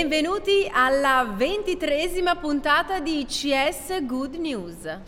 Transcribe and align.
Benvenuti 0.00 0.66
alla 0.72 1.30
ventitresima 1.36 2.34
puntata 2.36 3.00
di 3.00 3.26
CS 3.28 4.02
Good 4.06 4.36
News. 4.36 4.98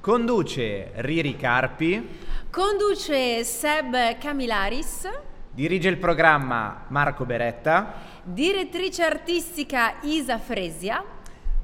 Conduce 0.00 0.90
Riri 0.96 1.36
Carpi, 1.36 2.08
Conduce 2.50 3.44
Seb 3.44 4.18
Camilaris, 4.18 5.08
dirige 5.48 5.88
il 5.88 5.96
programma 5.96 6.86
Marco 6.88 7.24
Beretta, 7.24 7.94
direttrice 8.24 9.04
artistica 9.04 9.98
Isa 10.00 10.38
Fresia, 10.38 11.04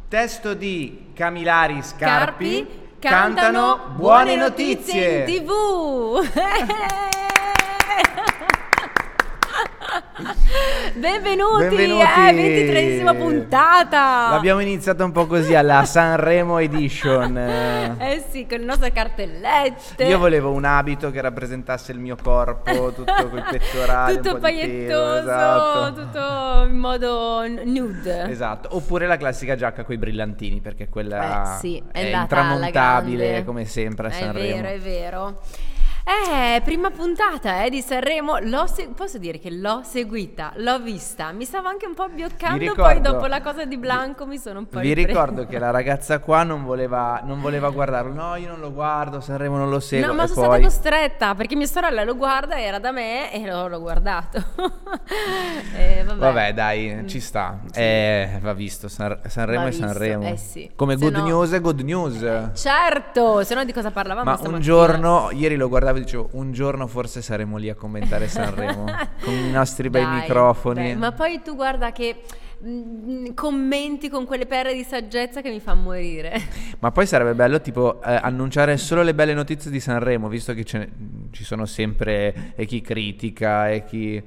testo 0.07 0.55
di 0.55 1.11
Camilaris 1.15 1.97
Carpi, 1.97 2.59
Carpi, 2.61 2.81
cantano 3.01 3.89
Buone 3.97 4.37
Notizie. 4.37 5.25
in 5.25 5.25
TV. 5.25 7.18
Benvenuti, 10.99 11.63
Benvenuti. 11.77 12.03
eh, 12.03 12.33
ventitresima 12.35 13.15
puntata. 13.15 14.31
L'abbiamo 14.31 14.59
iniziata 14.59 15.05
un 15.05 15.13
po' 15.13 15.27
così 15.27 15.55
alla 15.55 15.85
Sanremo 15.87 16.59
Edition. 16.59 17.37
Eh, 17.39 18.25
sì, 18.29 18.47
con 18.49 18.59
le 18.59 18.65
nostre 18.65 18.91
cartellette. 18.91 20.03
Io 20.05 20.19
volevo 20.19 20.51
un 20.51 20.65
abito 20.65 21.13
che 21.13 21.21
rappresentasse 21.21 21.93
il 21.93 22.01
mio 22.01 22.17
corpo, 22.21 22.93
tutto 22.93 23.29
col 23.29 23.45
pettorale, 23.49 24.17
tutto 24.17 24.39
pagliettoso, 24.39 25.19
esatto. 25.21 25.95
tutto 26.03 26.67
in 26.69 26.77
modo 26.79 27.45
nude. 27.65 28.29
Esatto, 28.29 28.69
oppure 28.73 29.07
la 29.07 29.17
classica 29.17 29.55
giacca 29.55 29.85
con 29.85 29.95
i 29.95 29.99
brillantini, 29.99 30.61
perché 30.61 30.89
quella 30.89 31.55
Eh 31.55 31.59
sì, 31.61 31.83
è, 31.93 32.11
è 32.11 32.17
intramontabile 32.17 33.45
come 33.45 33.65
sempre 33.67 34.09
a 34.09 34.11
È 34.11 34.15
Sanremo. 34.15 34.57
vero, 34.63 34.69
è 34.69 34.79
vero. 34.81 35.39
Eh, 36.11 36.63
prima 36.63 36.89
puntata 36.91 37.65
eh, 37.65 37.69
di 37.71 37.83
Sanremo, 37.83 38.39
l'ho 38.39 38.67
se- 38.67 38.89
posso 38.97 39.19
dire 39.19 39.39
che 39.39 39.51
l'ho 39.51 39.83
seguita, 39.85 40.53
l'ho 40.57 40.81
vista, 40.81 41.33
mi 41.33 41.45
stavo 41.45 41.69
anche 41.69 41.85
un 41.85 41.93
po' 41.93 42.05
abbioccando, 42.05 42.57
Vi 42.59 42.65
poi 42.71 42.95
ricordo- 42.95 43.13
dopo 43.13 43.27
la 43.27 43.43
cosa 43.43 43.67
di 43.67 43.77
Blanco 43.77 44.25
mi 44.25 44.39
sono 44.39 44.61
un 44.61 44.69
po' 44.69 44.79
Vi 44.81 44.95
ripresa. 44.95 45.07
ricordo 45.21 45.47
che 45.47 45.59
la 45.59 45.71
ragazza 45.71 46.19
qua 46.21 46.45
non 46.45 46.65
voleva, 46.65 47.21
non 47.25 47.43
voleva 47.43 47.69
guardarlo. 47.71 48.15
No, 48.15 48.37
io 48.37 48.49
non 48.49 48.59
lo 48.61 48.73
guardo, 48.73 49.21
Sanremo 49.21 49.59
non 49.59 49.69
lo 49.69 49.81
seguo. 49.81 50.07
No, 50.07 50.15
ma 50.15 50.27
sono 50.27 50.47
poi... 50.47 50.61
stata 50.63 50.63
costretta 50.63 51.35
perché 51.35 51.55
mia 51.57 51.67
sorella 51.67 52.03
lo 52.05 52.17
guarda, 52.17 52.59
era 52.59 52.79
da 52.79 52.91
me 52.91 53.31
e 53.31 53.45
l'ho, 53.47 53.69
l'ho 53.69 53.81
guardato. 53.81 54.43
Eh, 55.77 56.03
vabbè. 56.05 56.19
Vabbè, 56.19 56.55
dai, 56.55 57.05
ci 57.07 57.21
sta. 57.21 57.61
Eh, 57.73 58.39
va 58.43 58.53
visto. 58.53 58.89
San- 58.89 59.19
Sanremo 59.27 59.63
Va 59.63 59.69
è 59.69 59.73
Sanremo. 59.73 60.27
eh 60.29 60.37
sì. 60.37 60.71
Come 60.75 60.97
Se 60.97 61.05
good 61.05 61.17
no- 61.17 61.25
news 61.25 61.53
è 61.53 61.61
good 61.61 61.81
news. 61.81 62.51
Certo, 62.55 63.45
se 63.45 63.55
no 63.55 63.65
di 63.65 63.73
cosa 63.73 63.91
parlavamo 63.91 64.29
Ma 64.31 64.39
un 64.49 64.61
giorno, 64.61 65.31
ieri 65.33 65.57
lo 65.57 65.69
guardavo 65.69 65.98
e 65.99 66.05
dicevo, 66.05 66.29
un 66.33 66.53
giorno 66.53 66.87
forse 66.87 67.23
saremo 67.23 67.57
lì 67.57 67.69
a 67.69 67.75
commentare 67.75 68.29
Sanremo 68.29 68.85
con 69.23 69.35
i 69.35 69.51
nostri 69.51 69.91
bei 69.91 70.05
Dai, 70.05 70.21
microfoni. 70.21 70.83
dai, 70.83 70.97
ma 70.97 71.13
poi 71.13 71.41
tu 71.43 71.55
guarda 71.55 71.93
che 71.93 72.23
mm, 72.65 73.27
commenti 73.35 74.09
con 74.09 74.25
quelle 74.25 74.47
perle 74.47 74.75
di 74.75 74.83
saggezza 74.85 75.41
che 75.41 75.51
mi 75.51 75.61
fa 75.61 75.75
morire. 75.75 76.41
Ma 76.81 76.91
poi 76.93 77.07
sarebbe 77.07 77.35
bello 77.35 77.61
tipo 77.61 78.01
eh, 78.03 78.15
annunciare 78.23 78.77
solo 78.77 79.03
le 79.03 79.15
belle 79.15 79.35
notizie 79.35 79.71
di 79.71 79.81
Sanremo, 79.81 80.29
visto 80.29 80.55
che 80.55 80.65
ne- 80.73 80.89
ci 81.33 81.45
sono 81.45 81.67
sempre 81.67 82.53
e 82.55 82.65
chi 82.67 82.81
critica 82.81 83.69
e 83.69 83.85
chi 83.85 84.23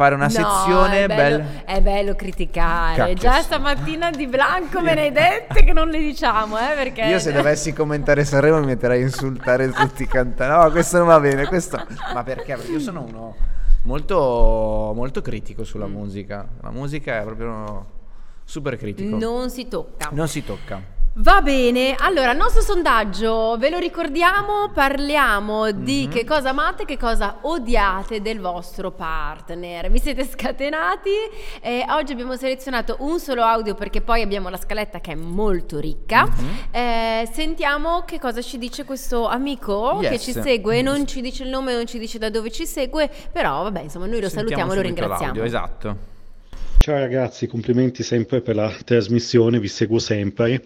fare 0.00 0.14
una 0.14 0.24
No, 0.24 0.30
sezione 0.30 1.04
è 1.04 1.06
bello, 1.08 1.36
bella. 1.44 1.64
è 1.66 1.80
bello 1.82 2.14
criticare. 2.14 2.96
Cacchio, 2.96 3.14
Già 3.16 3.42
stamattina 3.42 4.08
di 4.10 4.26
Blanco 4.26 4.80
me 4.80 4.94
ne 4.94 5.00
hai 5.02 5.12
dette 5.12 5.62
che 5.62 5.74
non 5.74 5.88
le 5.90 5.98
diciamo, 5.98 6.56
eh, 6.58 6.74
perché 6.74 7.02
Io 7.02 7.18
se 7.18 7.32
dovessi 7.32 7.74
commentare 7.74 8.24
Sanremo 8.24 8.60
mi 8.60 8.64
metterei 8.66 9.02
a 9.02 9.04
insultare 9.04 9.70
tutti 9.70 10.04
i 10.04 10.06
cantanti. 10.08 10.64
No, 10.64 10.70
questo 10.70 10.96
non 10.96 11.06
va 11.08 11.20
bene, 11.20 11.46
questo... 11.46 11.76
Ma 12.14 12.22
perché? 12.22 12.54
Perché 12.54 12.72
io 12.72 12.80
sono 12.80 13.02
uno 13.06 13.34
molto, 13.82 14.92
molto 14.94 15.20
critico 15.20 15.64
sulla 15.64 15.86
Mm. 15.86 15.92
musica. 15.92 16.48
La 16.62 16.70
musica 16.70 17.20
è 17.20 17.22
proprio 17.24 17.86
super 18.44 18.76
critico. 18.78 19.16
non 19.18 19.50
si 19.50 19.68
tocca. 19.68 20.08
Non 20.12 20.28
si 20.28 20.42
tocca. 20.42 20.80
Va 21.12 21.42
bene, 21.42 21.96
allora 21.98 22.30
il 22.30 22.38
nostro 22.38 22.62
sondaggio, 22.62 23.56
ve 23.58 23.68
lo 23.68 23.78
ricordiamo, 23.78 24.70
parliamo 24.72 25.72
di 25.72 26.04
Mhm. 26.06 26.10
che 26.12 26.24
cosa 26.24 26.50
amate, 26.50 26.84
che 26.84 26.96
cosa 26.96 27.38
odiate 27.42 28.22
del 28.22 28.38
vostro 28.38 28.92
partner. 28.92 29.90
Vi 29.90 29.98
siete 29.98 30.24
scatenati 30.24 31.10
e 31.60 31.84
oggi 31.88 32.12
abbiamo 32.12 32.36
selezionato 32.36 32.96
un 33.00 33.18
solo 33.18 33.42
audio 33.42 33.74
perché 33.74 34.00
poi 34.02 34.22
abbiamo 34.22 34.48
la 34.50 34.56
scaletta 34.56 35.00
che 35.00 35.10
è 35.12 35.14
molto 35.16 35.80
ricca. 35.80 36.26
Mhm. 36.26 36.48
Eh, 36.70 37.28
sentiamo 37.32 38.04
che 38.06 38.20
cosa 38.20 38.40
ci 38.40 38.56
dice 38.56 38.84
questo 38.84 39.26
amico 39.26 39.98
che 40.00 40.10
Yes. 40.12 40.22
ci 40.22 40.32
segue, 40.32 40.80
non 40.80 41.08
ci 41.08 41.20
dice 41.20 41.42
il 41.42 41.48
nome, 41.50 41.74
non 41.74 41.86
ci 41.86 41.98
dice 41.98 42.18
da 42.18 42.30
dove 42.30 42.50
ci 42.52 42.64
segue, 42.66 43.10
però 43.32 43.64
vabbè 43.64 43.80
insomma 43.80 44.06
noi 44.06 44.20
lo 44.20 44.28
Sentiamo 44.28 44.48
salutiamo 44.48 44.72
e 44.72 44.76
lo 44.76 44.82
ringraziamo. 44.82 45.22
l'audio, 45.24 45.42
esatto. 45.42 45.96
Ciao 46.78 46.96
ragazzi, 46.98 47.46
complimenti 47.48 48.02
sempre 48.04 48.40
per 48.40 48.54
la 48.54 48.72
trasmissione, 48.84 49.58
vi 49.58 49.68
seguo 49.68 49.98
sempre. 49.98 50.62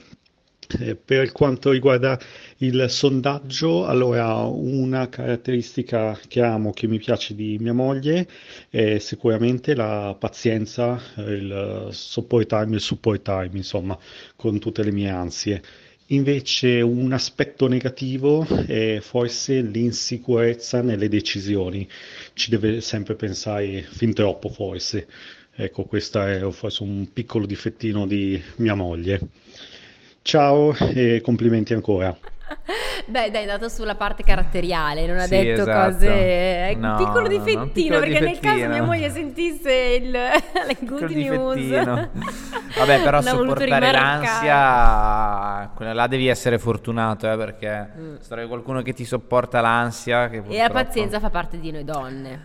Eh, 0.81 0.97
per 0.97 1.33
quanto 1.33 1.71
riguarda 1.71 2.19
il 2.59 2.87
sondaggio, 2.89 3.87
allora 3.87 4.45
una 4.45 5.09
caratteristica 5.09 6.19
che 6.27 6.41
amo, 6.41 6.73
che 6.73 6.87
mi 6.87 6.99
piace 6.99 7.35
di 7.35 7.59
mia 7.59 7.73
moglie 7.73 8.27
è 8.71 8.99
sicuramente 8.99 9.75
la 9.75 10.17
pazienza, 10.19 11.01
il 11.17 11.89
sopportarmi, 11.91 12.75
il 12.75 12.81
supportarmi, 12.81 13.59
insomma, 13.59 13.99
con 14.37 14.59
tutte 14.59 14.83
le 14.83 14.93
mie 14.93 15.11
ansie. 15.11 15.63
Invece 16.09 16.83
un 16.83 17.13
aspetto 17.13 17.67
negativo 17.67 18.47
è 18.67 18.99
forse 19.01 19.63
l'insicurezza 19.63 20.83
nelle 20.83 21.09
decisioni, 21.09 21.89
ci 22.35 22.51
deve 22.51 22.83
sempre 22.83 23.15
pensare 23.15 23.83
fin 23.83 24.13
troppo 24.13 24.51
forse. 24.51 25.07
Ecco, 25.57 25.85
questo 25.85 26.21
è 26.21 26.51
forse 26.51 26.83
un 26.83 27.11
piccolo 27.13 27.47
difettino 27.47 28.07
di 28.07 28.41
mia 28.57 28.75
moglie. 28.75 29.21
Ciao 30.35 30.75
e 30.79 31.21
complimenti 31.23 31.75
ancora. 31.75 32.17
Beh, 33.07 33.31
dai, 33.31 33.43
è 33.43 33.47
dato 33.47 33.69
sulla 33.69 33.95
parte 33.95 34.23
caratteriale, 34.23 35.07
non 35.07 35.19
ha 35.19 35.25
Sì, 35.27 35.37
detto 35.37 35.61
esatto. 35.61 35.93
cose. 35.93 36.09
È 36.09 36.73
un 36.75 36.81
No, 36.81 36.97
piccolo 36.97 37.21
no, 37.21 37.37
no, 37.37 37.45
difettino, 37.45 37.61
un 37.63 37.73
piccolo 37.73 37.99
perché 38.01 38.21
nel 38.21 38.39
caso 38.41 38.55
difettino. 38.55 38.69
mia 38.73 38.83
moglie 38.85 39.11
sentisse 39.11 39.73
il, 40.01 40.11
le 40.67 40.77
good 40.81 40.99
Col 41.01 41.11
news. 41.13 41.55
difettino. 41.57 42.09
Vabbè, 42.79 43.03
però 43.03 43.21
l'ha 43.21 43.23
sopportare 43.23 43.93
l'ansia, 43.93 45.71
quella 45.75 45.93
là 45.93 46.07
devi 46.07 46.27
essere 46.29 46.59
fortunato, 46.59 47.31
eh, 47.31 47.37
perché 47.37 47.91
Mm. 47.95 48.15
se 48.21 48.29
trovi 48.29 48.47
qualcuno 48.49 48.81
che 48.81 48.95
ti 48.95 49.05
sopporta 49.05 49.61
l'ansia, 49.61 50.29
che 50.31 50.37
E 50.37 50.39
la 50.41 50.45
purtroppo- 50.47 50.73
pazienza 50.73 51.21
fa 51.21 51.29
parte 51.29 51.61
di 51.61 51.71
noi 51.71 51.85
donne, 51.85 52.41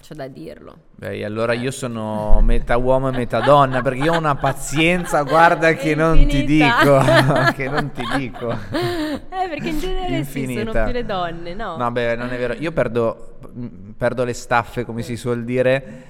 c'è 0.00 0.14
da 0.14 0.26
dirlo. 0.28 0.76
Beh, 0.96 1.24
allora 1.24 1.52
io 1.52 1.70
sono 1.70 2.40
metà 2.42 2.76
uomo 2.76 3.08
e 3.08 3.12
metà 3.12 3.40
donna, 3.40 3.82
perché 3.82 4.00
io 4.00 4.14
ho 4.14 4.18
una 4.18 4.34
pazienza, 4.34 5.22
guarda 5.24 5.74
che 5.74 5.94
non 5.94 6.26
ti 6.26 6.44
dico, 6.44 6.96
Infinita. 6.96 7.52
che 7.56 7.68
non 7.68 7.90
ti 7.92 8.02
dico. 8.16 8.50
Eh, 8.50 9.48
perché 9.48 9.68
in 9.68 9.78
genere 9.78 10.24
sì, 10.24 10.40
sono 10.40 10.50
Infinita. 10.50 10.84
più 10.84 10.92
le 10.92 11.04
donne, 11.04 11.54
no? 11.54 11.76
No, 11.76 11.90
beh, 11.90 12.16
non 12.16 12.32
è 12.32 12.38
vero. 12.38 12.54
Io 12.54 12.72
perdo, 12.72 13.38
mh, 13.52 13.66
perdo 13.96 14.24
le 14.24 14.32
staffe, 14.32 14.84
come 14.84 15.02
si 15.02 15.16
suol 15.16 15.44
dire, 15.44 16.02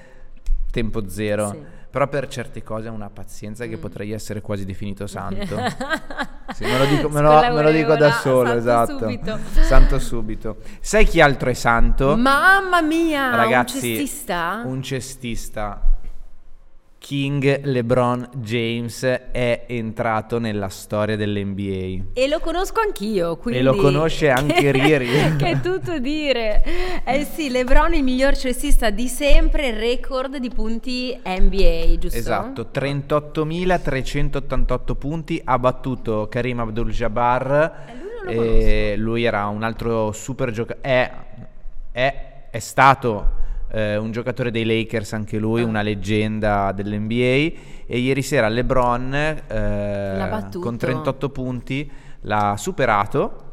tempo 0.71 1.07
zero. 1.07 1.49
Sì. 1.49 1.79
Però 1.91 2.07
per 2.07 2.27
certe 2.29 2.63
cose 2.63 2.87
ho 2.87 2.93
una 2.93 3.09
pazienza 3.09 3.65
che 3.65 3.75
Mm. 3.77 3.79
potrei 3.81 4.11
essere 4.13 4.39
quasi 4.41 4.65
definito 4.65 5.05
santo. 5.07 5.57
Sì, 6.51 6.65
me, 6.65 6.77
lo 6.79 6.85
dico, 6.85 7.07
me 7.09 7.21
lo- 7.21 7.39
me 7.53 7.61
lo 7.61 7.71
dico 7.71 7.95
da 7.95 8.11
solo, 8.11 8.47
santo 8.47 8.57
esatto. 8.59 8.97
subito. 8.99 9.39
Santo 9.61 9.99
subito. 9.99 10.57
Sai 10.81 11.05
chi 11.05 11.21
altro 11.21 11.49
è 11.49 11.53
santo? 11.53 12.17
Mamma 12.17 12.81
mia, 12.81 13.33
Ragazzi, 13.33 13.75
un 13.75 13.81
cestista? 13.81 14.61
un 14.65 14.81
cestista. 14.83 15.81
King 17.01 17.63
LeBron 17.63 18.29
James 18.35 19.01
è 19.03 19.63
entrato 19.65 20.37
nella 20.37 20.69
storia 20.69 21.15
dell'NBA. 21.15 22.11
E 22.13 22.27
lo 22.27 22.39
conosco 22.39 22.79
anch'io, 22.79 23.37
quindi... 23.37 23.59
E 23.59 23.63
lo 23.63 23.73
conosce 23.75 24.29
anche 24.29 24.69
Riri. 24.71 25.07
che 25.35 25.47
è 25.49 25.59
tutto 25.61 25.97
dire. 25.97 26.63
Eh 27.03 27.25
sì, 27.25 27.49
LeBron 27.49 27.95
il 27.95 28.03
miglior 28.03 28.37
cestista 28.37 28.91
di 28.91 29.07
sempre, 29.07 29.71
record 29.71 30.37
di 30.37 30.49
punti 30.49 31.19
NBA, 31.25 31.97
giusto? 31.97 32.19
Esatto, 32.19 32.67
38.388 32.71 34.95
punti, 34.95 35.41
ha 35.43 35.57
battuto 35.57 36.27
Karim 36.29 36.59
Abdul-Jabbar, 36.59 37.85
Eh, 38.27 38.35
lui 38.35 38.35
non 38.35 38.45
lo 38.95 39.01
lui 39.11 39.23
era 39.23 39.47
un 39.47 39.63
altro 39.63 40.11
super 40.11 40.51
giocatore, 40.51 40.87
è, 40.87 41.11
è- 41.91 42.29
è 42.51 42.59
stato 42.59 43.39
eh, 43.71 43.97
un 43.97 44.11
giocatore 44.11 44.51
dei 44.51 44.65
Lakers 44.65 45.13
anche 45.13 45.37
lui, 45.37 45.61
Ah. 45.61 45.65
una 45.65 45.81
leggenda 45.81 46.71
dell'NBA 46.71 47.59
e 47.85 47.97
ieri 47.97 48.21
sera 48.21 48.47
LeBron 48.49 49.13
eh, 49.13 50.47
con 50.59 50.77
38 50.77 51.29
punti 51.29 51.89
l'ha 52.21 52.55
superato 52.57 53.51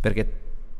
perché 0.00 0.32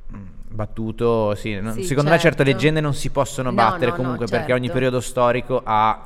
mh, 0.06 0.16
battuto, 0.48 1.34
sì, 1.34 1.58
non- 1.60 1.72
Sì, 1.74 1.84
secondo 1.84 2.10
me 2.10 2.18
certe 2.18 2.38
certo. 2.44 2.52
leggende 2.52 2.80
non 2.80 2.94
si 2.94 3.10
possono 3.10 3.50
No, 3.50 3.56
battere 3.56 3.86
no, 3.86 3.96
no, 3.96 3.96
comunque 4.02 4.26
perché 4.26 4.52
ogni 4.52 4.62
certo. 4.66 4.74
periodo 4.74 5.00
storico 5.00 5.60
ha 5.64 6.04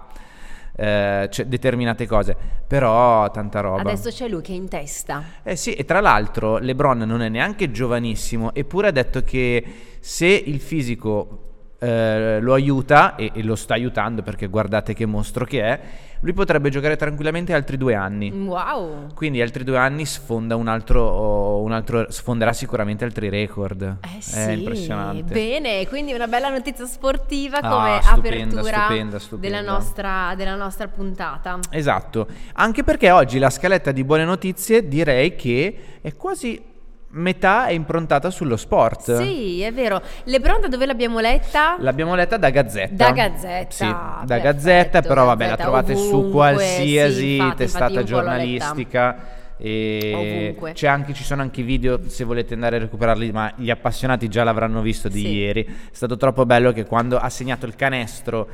eh, 0.76 1.28
c'è 1.31 1.44
determinate 1.46 2.04
cose, 2.04 2.36
però 2.66 3.31
tanta 3.31 3.60
roba. 3.60 3.82
Adesso 3.82 4.10
c'è 4.10 4.26
lui 4.28 4.42
che 4.42 4.50
è 4.52 4.56
in 4.56 4.69
testa. 4.69 5.22
Eh 5.44 5.54
sì, 5.54 5.72
e 5.75 5.84
tra 5.84 6.00
l'altro 6.00 6.58
LeBron 6.58 6.98
non 6.98 7.22
è 7.22 7.28
neanche 7.28 7.70
giovanissimo, 7.70 8.52
eppure 8.52 8.88
ha 8.88 8.90
detto 8.90 9.22
che 9.22 9.64
se 10.00 10.26
il 10.26 10.58
fisico 10.58 11.53
eh, 11.84 12.40
lo 12.40 12.54
aiuta 12.54 13.14
e, 13.14 13.31
e 13.34 13.42
lo 13.42 13.56
sta 13.56 13.75
aiutando 13.75 14.22
perché 14.22 14.46
guardate 14.46 14.94
che 14.94 15.04
mostro 15.04 15.44
che 15.44 15.62
è, 15.62 15.81
lui 16.20 16.32
potrebbe 16.32 16.70
giocare 16.70 16.96
tranquillamente 16.96 17.52
altri 17.52 17.76
due 17.76 17.94
anni. 17.94 18.31
Wow. 18.31 19.12
Quindi 19.12 19.42
altri 19.42 19.62
due 19.62 19.76
anni 19.76 20.06
sfonda 20.06 20.56
un 20.56 20.69
altro, 20.69 21.60
un 21.60 21.72
altro 21.72 22.10
sfonderà 22.10 22.54
sicuramente 22.54 23.04
altri 23.04 23.28
record. 23.28 23.98
Eh 24.00 24.22
sì, 24.22 24.38
È 24.38 24.50
impressionante. 24.52 25.34
Bene, 25.34 25.86
quindi 25.86 26.14
una 26.14 26.26
bella 26.26 26.48
notizia 26.48 26.86
sportiva 26.86 27.58
Ah, 27.58 27.69
come 27.69 28.00
stupenda, 28.00 28.60
apertura 28.60 28.84
stupenda, 28.84 29.19
stupenda. 29.19 29.56
Della, 29.58 29.70
nostra, 29.70 30.34
della 30.34 30.54
nostra 30.54 30.88
puntata. 30.88 31.58
Esatto, 31.69 32.26
anche 32.54 32.82
perché 32.82 33.10
oggi 33.10 33.38
la 33.38 33.50
scaletta 33.50 33.92
di 33.92 34.02
buone 34.04 34.25
notizie 34.25 34.88
direi 34.88 35.36
che 35.36 35.76
è 36.00 36.16
quasi 36.16 36.72
metà 37.14 37.66
è 37.66 37.72
improntata 37.72 38.31
sullo 38.31 38.56
sport. 38.56 39.16
Sì, 39.16 39.62
è 39.62 39.72
vero. 39.72 40.00
Lebron 40.25 40.61
da 40.61 40.69
dove 40.69 40.87
l'abbiamo 40.87 41.20
letta? 41.20 41.76
L'abbiamo 41.78 42.14
letta 42.14 42.37
da 42.37 42.50
Gazzetta. 42.50 42.94
Da 42.94 43.11
Gazzetta, 43.12 43.70
Sì, 43.70 43.84
da 43.84 44.25
perfetto, 44.26 44.43
Gazzetta, 44.43 45.02
però 45.02 45.25
vabbè, 45.25 45.44
la 45.44 45.50
Gazzetta 45.50 45.62
trovate 45.62 45.96
su 45.96 46.08
ovunque, 46.14 46.31
qualsiasi 46.31 47.14
sì, 47.14 47.37
infatti, 47.37 47.56
testata 47.56 47.88
infatti 47.88 48.06
giornalistica. 48.06 49.16
E 49.56 50.49
Ovunque. 50.50 50.72
c'è 50.72 50.88
anche, 50.88 51.12
ci 51.14 51.22
sono 51.22 51.40
anche 51.43 51.61
i 51.61 51.64
video 51.64 52.00
se 52.08 52.25
volete 52.25 52.55
andare 52.55 52.76
a 52.76 52.78
recuperarli, 52.81 53.31
ma 53.31 53.52
gli 53.56 53.70
appassionati 53.70 54.28
già 54.28 54.43
l'avranno 54.43 54.81
visto 54.81 55.08
di 55.08 55.20
Sì. 55.20 55.28
ieri. 55.28 55.64
È 55.64 55.70
stato 55.93 56.17
troppo 56.17 56.44
bello 56.44 56.72
che 56.72 56.84
quando 56.84 57.19
ha 57.19 57.28
segnato 57.31 57.64
il 57.64 57.76
canestro 57.76 58.49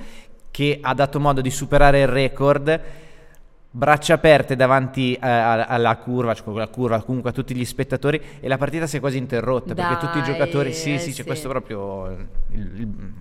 che 0.50 0.78
ha 0.80 0.92
dato 0.94 1.18
modo 1.18 1.40
di 1.40 1.50
superare 1.50 2.00
il 2.02 2.08
record, 2.08 2.80
braccia 3.72 4.14
aperte 4.14 4.56
davanti 4.56 5.14
eh, 5.14 5.18
alla 5.28 5.96
curva, 5.96 6.34
cioè 6.34 6.48
alla 6.54 6.66
curva, 6.68 7.02
comunque 7.02 7.30
a 7.30 7.32
tutti 7.32 7.54
gli 7.54 7.64
spettatori 7.64 8.20
e 8.40 8.48
la 8.48 8.58
partita 8.58 8.86
si 8.86 8.96
è 8.96 9.00
quasi 9.00 9.18
interrotta 9.18 9.74
perché 9.74 9.96
tutti 9.98 10.18
i 10.18 10.22
Dai, 10.22 10.32
giocatori, 10.32 10.72
sì, 10.72 10.94
eh, 10.94 10.98
sì, 10.98 11.10
c'è 11.10 11.14
sì. 11.16 11.24
questo 11.24 11.48
proprio 11.48 12.08
il- 12.50 12.80
il- 12.80 13.12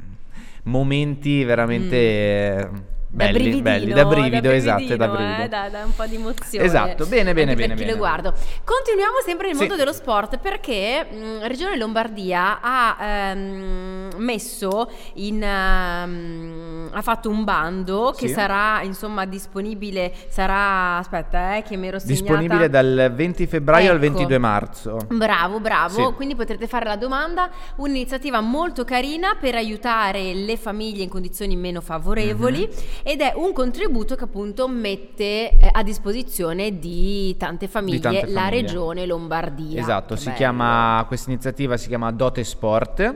momenti 0.63 1.43
veramente 1.43 1.95
eh, 1.95 2.69
belli, 3.11 3.55
da 3.55 3.61
belli, 3.61 3.91
da 3.93 4.05
brivido, 4.05 4.51
esatto, 4.51 4.95
da 4.95 5.07
brividino, 5.07 5.35
brivido. 5.35 5.43
eh, 5.43 5.47
da, 5.49 5.69
da 5.69 5.83
un 5.85 5.95
po' 5.95 6.05
di 6.05 6.15
emozione. 6.15 6.65
Esatto, 6.65 7.05
bene, 7.07 7.33
bene, 7.33 7.51
anche 7.51 7.61
bene, 7.61 7.67
per 7.67 7.75
chi 7.77 7.83
bene. 7.83 7.91
lo 7.91 7.97
guardo. 7.97 8.33
Continuiamo 8.63 9.15
sempre 9.25 9.47
nel 9.47 9.55
Sì. 9.55 9.61
mondo 9.61 9.75
dello 9.75 9.93
sport 9.93 10.37
perché 10.37 11.05
mh, 11.09 11.47
Regione 11.47 11.75
Lombardia 11.77 12.59
ha 12.61 12.97
ehm, 13.01 14.09
messo 14.17 14.89
in 15.15 15.41
ehm, 15.43 16.89
ha 16.91 17.01
fatto 17.01 17.29
un 17.29 17.43
bando 17.43 18.13
che 18.17 18.27
Sì. 18.27 18.33
sarà 18.33 18.81
insomma 18.83 19.25
disponibile 19.25 20.13
sarà 20.29 20.97
aspetta, 20.97 21.55
eh, 21.57 21.63
che 21.63 21.75
mi 21.77 21.87
ero 21.87 21.99
segnata 21.99 22.19
Disponibile 22.21 22.69
dal 22.69 23.11
20 23.13 23.47
febbraio 23.47 23.89
al 23.91 23.95
Ecco. 23.97 24.01
22 24.13 24.37
marzo. 24.37 24.97
Bravo, 25.09 25.59
bravo, 25.59 26.07
Sì. 26.09 26.13
quindi 26.15 26.35
potrete 26.35 26.67
fare 26.67 26.85
la 26.85 26.95
domanda, 26.95 27.49
un'iniziativa 27.77 28.39
molto 28.41 28.83
carina 28.85 29.35
per 29.39 29.55
aiutare 29.55 30.33
le 30.33 30.57
famiglie 30.57 31.03
in 31.03 31.09
condizioni 31.09 31.55
meno 31.55 31.81
favorevoli 31.81 32.67
Mhm. 32.67 32.97
Ed 33.03 33.21
è 33.21 33.33
un 33.35 33.53
contributo 33.53 34.15
che 34.15 34.23
appunto 34.25 34.67
mette 34.67 35.51
eh, 35.51 35.69
a 35.71 35.83
disposizione 35.83 36.79
di 36.79 37.35
tante 37.37 37.67
famiglie, 37.67 37.99
tante 37.99 38.27
la 38.27 38.41
famiglie. 38.41 38.61
regione 38.61 39.05
Lombardia. 39.05 39.79
Esatto, 39.79 40.15
chiama, 40.31 41.03
questa 41.07 41.29
iniziativa 41.31 41.77
si 41.77 41.87
chiama 41.87 42.11
Dote 42.11 42.43
Sport. 42.43 43.15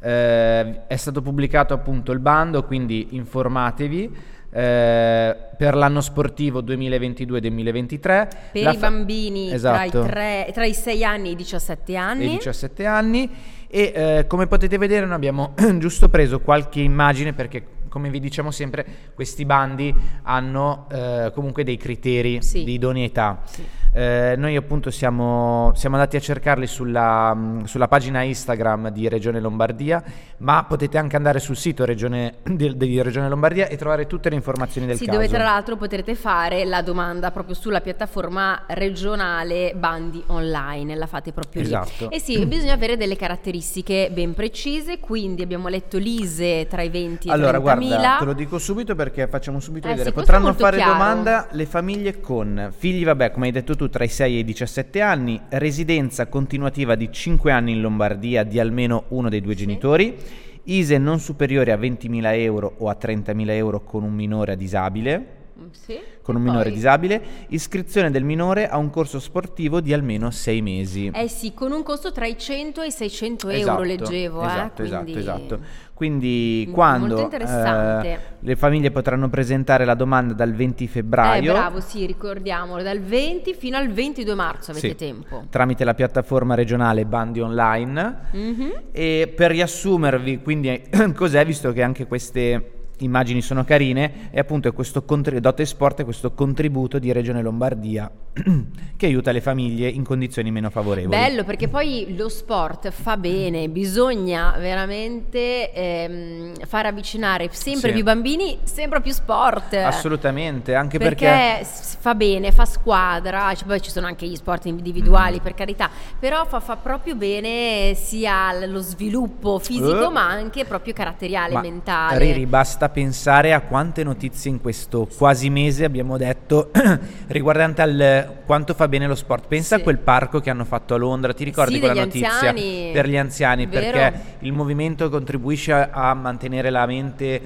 Eh, 0.00 0.86
è 0.86 0.96
stato 0.96 1.22
pubblicato 1.22 1.74
appunto 1.74 2.12
il 2.12 2.20
bando, 2.20 2.64
quindi 2.64 3.08
informatevi. 3.12 4.36
eh, 4.50 5.36
per 5.58 5.74
l'anno 5.74 6.00
sportivo 6.00 6.62
2022-2023 6.62 8.28
Per 8.52 8.62
La 8.62 8.70
i 8.72 8.76
fa- 8.76 8.88
bambini 8.88 9.52
Esatto. 9.52 10.02
tra, 10.04 10.06
i 10.06 10.44
tre- 10.44 10.52
tra 10.54 10.64
i 10.64 10.72
6 10.72 11.04
anni 11.04 11.28
e 11.28 11.32
i 11.32 11.36
17 11.36 11.96
anni. 11.96 12.24
e 12.26 12.36
17 12.38 12.86
anni 12.86 13.30
e 13.68 13.92
eh, 13.94 14.26
come 14.26 14.46
potete 14.46 14.78
vedere 14.78 15.04
noi 15.04 15.14
abbiamo 15.16 15.52
giusto 15.76 16.08
preso 16.08 16.40
qualche 16.40 16.80
immagine 16.80 17.34
perché 17.34 17.62
come 17.88 18.10
vi 18.10 18.20
diciamo 18.20 18.50
sempre 18.50 18.84
questi 19.14 19.44
bandi 19.44 19.94
hanno 20.22 20.86
eh, 20.90 21.30
comunque 21.34 21.64
dei 21.64 21.76
criteri 21.76 22.42
Sì. 22.42 22.64
di 22.64 22.74
idoneità 22.74 23.42
Sì. 23.44 23.64
Eh, 23.92 24.34
noi 24.36 24.54
appunto 24.54 24.90
siamo, 24.90 25.72
siamo 25.74 25.96
andati 25.96 26.16
a 26.16 26.20
cercarli 26.20 26.66
sulla, 26.66 27.32
mh, 27.34 27.64
sulla 27.64 27.88
pagina 27.88 28.22
Instagram 28.22 28.90
di 28.90 29.08
Regione 29.08 29.40
Lombardia 29.40 30.02
ma 30.38 30.62
potete 30.64 30.98
anche 30.98 31.16
andare 31.16 31.40
sul 31.40 31.56
sito 31.56 31.84
regione, 31.84 32.34
di, 32.44 32.76
di 32.76 33.02
Regione 33.02 33.28
Lombardia 33.28 33.66
e 33.66 33.76
trovare 33.76 34.06
tutte 34.06 34.28
le 34.28 34.36
informazioni 34.36 34.86
del 34.86 34.96
Sì, 34.96 35.06
caso 35.06 35.16
dove 35.18 35.28
tra 35.28 35.42
l'altro 35.42 35.76
potrete 35.76 36.14
fare 36.14 36.64
la 36.64 36.82
domanda 36.82 37.30
proprio 37.30 37.54
sulla 37.54 37.80
piattaforma 37.80 38.64
regionale 38.68 39.72
Bandi 39.74 40.22
Online, 40.26 40.94
la 40.94 41.06
fate 41.06 41.32
proprio 41.32 41.62
lì. 41.62 41.68
Esatto. 41.68 42.10
E 42.10 42.20
sì, 42.20 42.44
bisogna 42.46 42.74
avere 42.74 42.96
delle 42.96 43.16
caratteristiche 43.16 44.10
ben 44.12 44.34
precise, 44.34 45.00
quindi 45.00 45.42
abbiamo 45.42 45.68
letto 45.68 45.98
l'ISE 45.98 46.66
tra 46.68 46.82
i 46.82 46.88
20 46.88 47.28
e 47.28 47.30
i 47.30 47.34
Allora, 47.34 47.58
30.000. 47.58 47.60
guarda, 47.60 48.16
te 48.20 48.24
lo 48.24 48.32
dico 48.32 48.58
subito 48.58 48.94
perché 48.94 49.26
facciamo 49.26 49.58
subito 49.60 49.86
Eh 49.86 49.90
vedere. 49.90 50.10
sì, 50.10 50.14
Potranno 50.14 50.52
fare 50.52 50.76
chiaro. 50.76 50.92
domanda 50.92 51.48
le 51.50 51.66
famiglie 51.66 52.20
con 52.20 52.72
figli, 52.76 53.04
vabbè, 53.04 53.32
come 53.32 53.46
hai 53.46 53.52
detto 53.52 53.74
tu, 53.78 53.88
tra 53.88 54.02
i 54.02 54.08
6 54.08 54.34
e 54.34 54.38
i 54.40 54.44
17 54.44 55.00
anni, 55.00 55.40
residenza 55.50 56.26
continuativa 56.26 56.96
di 56.96 57.10
5 57.12 57.52
anni 57.52 57.72
in 57.72 57.80
Lombardia 57.80 58.42
di 58.42 58.58
almeno 58.58 59.04
uno 59.10 59.28
dei 59.28 59.40
due 59.40 59.52
Sì. 59.54 59.60
genitori, 59.60 60.16
ISE 60.64 60.98
non 60.98 61.20
superiore 61.20 61.70
a 61.70 61.76
20.000 61.76 62.34
euro 62.34 62.74
o 62.78 62.88
a 62.88 62.96
30.000 63.00 63.50
euro 63.50 63.84
con 63.84 64.02
un 64.02 64.12
minore 64.12 64.56
disabile. 64.56 65.37
Mm, 65.60 65.66
Sì. 65.72 65.98
Con 66.22 66.36
un 66.36 66.42
minore 66.42 66.64
poi- 66.64 66.72
disabile, 66.72 67.22
iscrizione 67.48 68.10
del 68.10 68.22
minore 68.22 68.68
a 68.68 68.76
un 68.76 68.90
corso 68.90 69.18
sportivo 69.18 69.80
di 69.80 69.92
almeno 69.92 70.30
6 70.30 70.62
mesi. 70.62 71.10
Eh 71.12 71.28
sì, 71.28 71.52
con 71.54 71.72
un 71.72 71.82
costo 71.82 72.12
tra 72.12 72.26
i 72.26 72.38
100 72.38 72.82
e 72.82 72.86
i 72.86 72.90
600 72.92 73.48
euro 73.48 73.60
Esatto, 73.60 73.82
leggevo. 73.82 74.42
esatto, 74.44 74.82
eh, 74.82 74.84
esatto, 74.84 75.02
quindi- 75.02 75.20
esatto. 75.20 75.60
Quindi 75.98 76.64
Mm, 76.68 76.72
quando 76.72 77.28
eh, 77.28 78.18
le 78.38 78.54
famiglie 78.54 78.92
potranno 78.92 79.28
presentare 79.28 79.84
la 79.84 79.94
domanda 79.94 80.32
dal 80.32 80.52
20 80.54 80.84
Eh, 80.84 80.86
febbraio 80.86 81.52
bravo, 81.52 81.80
sì, 81.80 82.06
ricordiamolo, 82.06 82.84
dal 82.84 83.00
20 83.00 83.52
fino 83.54 83.76
al 83.76 83.88
22 83.90 84.34
marzo 84.34 84.70
avete 84.70 84.90
Sì, 84.90 84.94
tempo. 84.94 85.46
tramite 85.50 85.82
la 85.82 85.94
piattaforma 85.94 86.54
regionale 86.54 87.04
Bandi 87.04 87.40
Online. 87.40 88.16
Mhm. 88.30 88.72
E 88.92 89.32
per 89.34 89.50
riassumervi, 89.50 90.40
quindi 90.40 90.82
cos'è, 91.16 91.44
visto 91.44 91.72
che 91.72 91.82
anche 91.82 92.06
queste 92.06 92.74
immagini 92.98 93.40
sono 93.42 93.64
carine, 93.64 94.28
è 94.30 94.38
appunto 94.38 94.72
questo 94.72 95.02
contri- 95.04 95.40
Dote 95.40 95.64
Sport 95.66 96.00
è 96.00 96.04
questo 96.04 96.32
contributo 96.32 96.98
di 96.98 97.12
Regione 97.12 97.42
Lombardia 97.42 98.10
che 98.96 99.06
aiuta 99.06 99.30
le 99.32 99.40
famiglie 99.40 99.88
in 99.88 100.04
condizioni 100.04 100.50
meno 100.50 100.70
favorevoli. 100.70 101.16
Bello 101.16 101.44
perché 101.44 101.68
poi 101.68 102.14
lo 102.16 102.28
sport 102.28 102.90
fa 102.90 103.16
bene, 103.16 103.68
bisogna 103.68 104.54
veramente 104.58 105.72
ehm, 105.72 106.52
far 106.66 106.86
avvicinare 106.86 107.48
sempre 107.52 107.88
Sì. 107.90 107.94
più 107.94 108.04
bambini, 108.04 108.58
sempre 108.64 109.00
più 109.00 109.12
sport. 109.12 109.74
Assolutamente, 109.74 110.74
anche 110.74 110.98
perché, 110.98 111.26
Perché 111.26 111.64
fa 112.00 112.14
bene, 112.14 112.52
fa 112.52 112.64
squadra, 112.64 113.52
c- 113.54 113.64
poi 113.64 113.80
ci 113.80 113.90
sono 113.90 114.06
anche 114.06 114.26
gli 114.26 114.36
sport 114.36 114.66
individuali 114.66 115.38
Mm. 115.38 115.42
per 115.42 115.54
carità, 115.54 115.90
però 116.18 116.44
fa, 116.46 116.60
fa 116.60 116.76
proprio 116.76 117.14
bene 117.14 117.94
sia 117.94 118.66
lo 118.66 118.80
sviluppo 118.80 119.58
fisico 119.58 120.08
Eh. 120.08 120.12
ma 120.12 120.26
anche 120.28 120.64
proprio 120.64 120.92
caratteriale, 120.92 121.54
Ma, 121.54 121.60
mentale. 121.60 122.18
Riri, 122.18 122.46
basta 122.46 122.87
pensare 122.88 123.52
a 123.52 123.60
quante 123.60 124.02
notizie 124.04 124.50
in 124.50 124.60
questo 124.60 125.08
quasi 125.16 125.50
mese 125.50 125.84
abbiamo 125.84 126.16
detto 126.16 126.70
riguardante 127.28 127.82
al 127.82 128.34
quanto 128.46 128.74
fa 128.74 128.88
bene 128.88 129.06
lo 129.06 129.14
sport. 129.14 129.46
Pensa 129.48 129.74
Sì. 129.76 129.80
a 129.80 129.84
quel 129.84 129.98
parco 129.98 130.40
che 130.40 130.50
hanno 130.50 130.64
fatto 130.64 130.94
a 130.94 130.96
Londra, 130.98 131.32
ti 131.34 131.44
ricordi 131.44 131.74
Sì, 131.74 131.78
quella 131.80 131.94
notizia 131.94 132.30
anziani. 132.32 132.90
per 132.92 133.08
gli 133.08 133.16
anziani? 133.16 133.66
Vero. 133.66 133.98
Perché 133.98 134.20
il 134.40 134.52
movimento 134.52 135.08
contribuisce 135.08 135.72
a, 135.72 135.88
a 135.92 136.14
mantenere 136.14 136.70
la 136.70 136.86
mente 136.86 137.40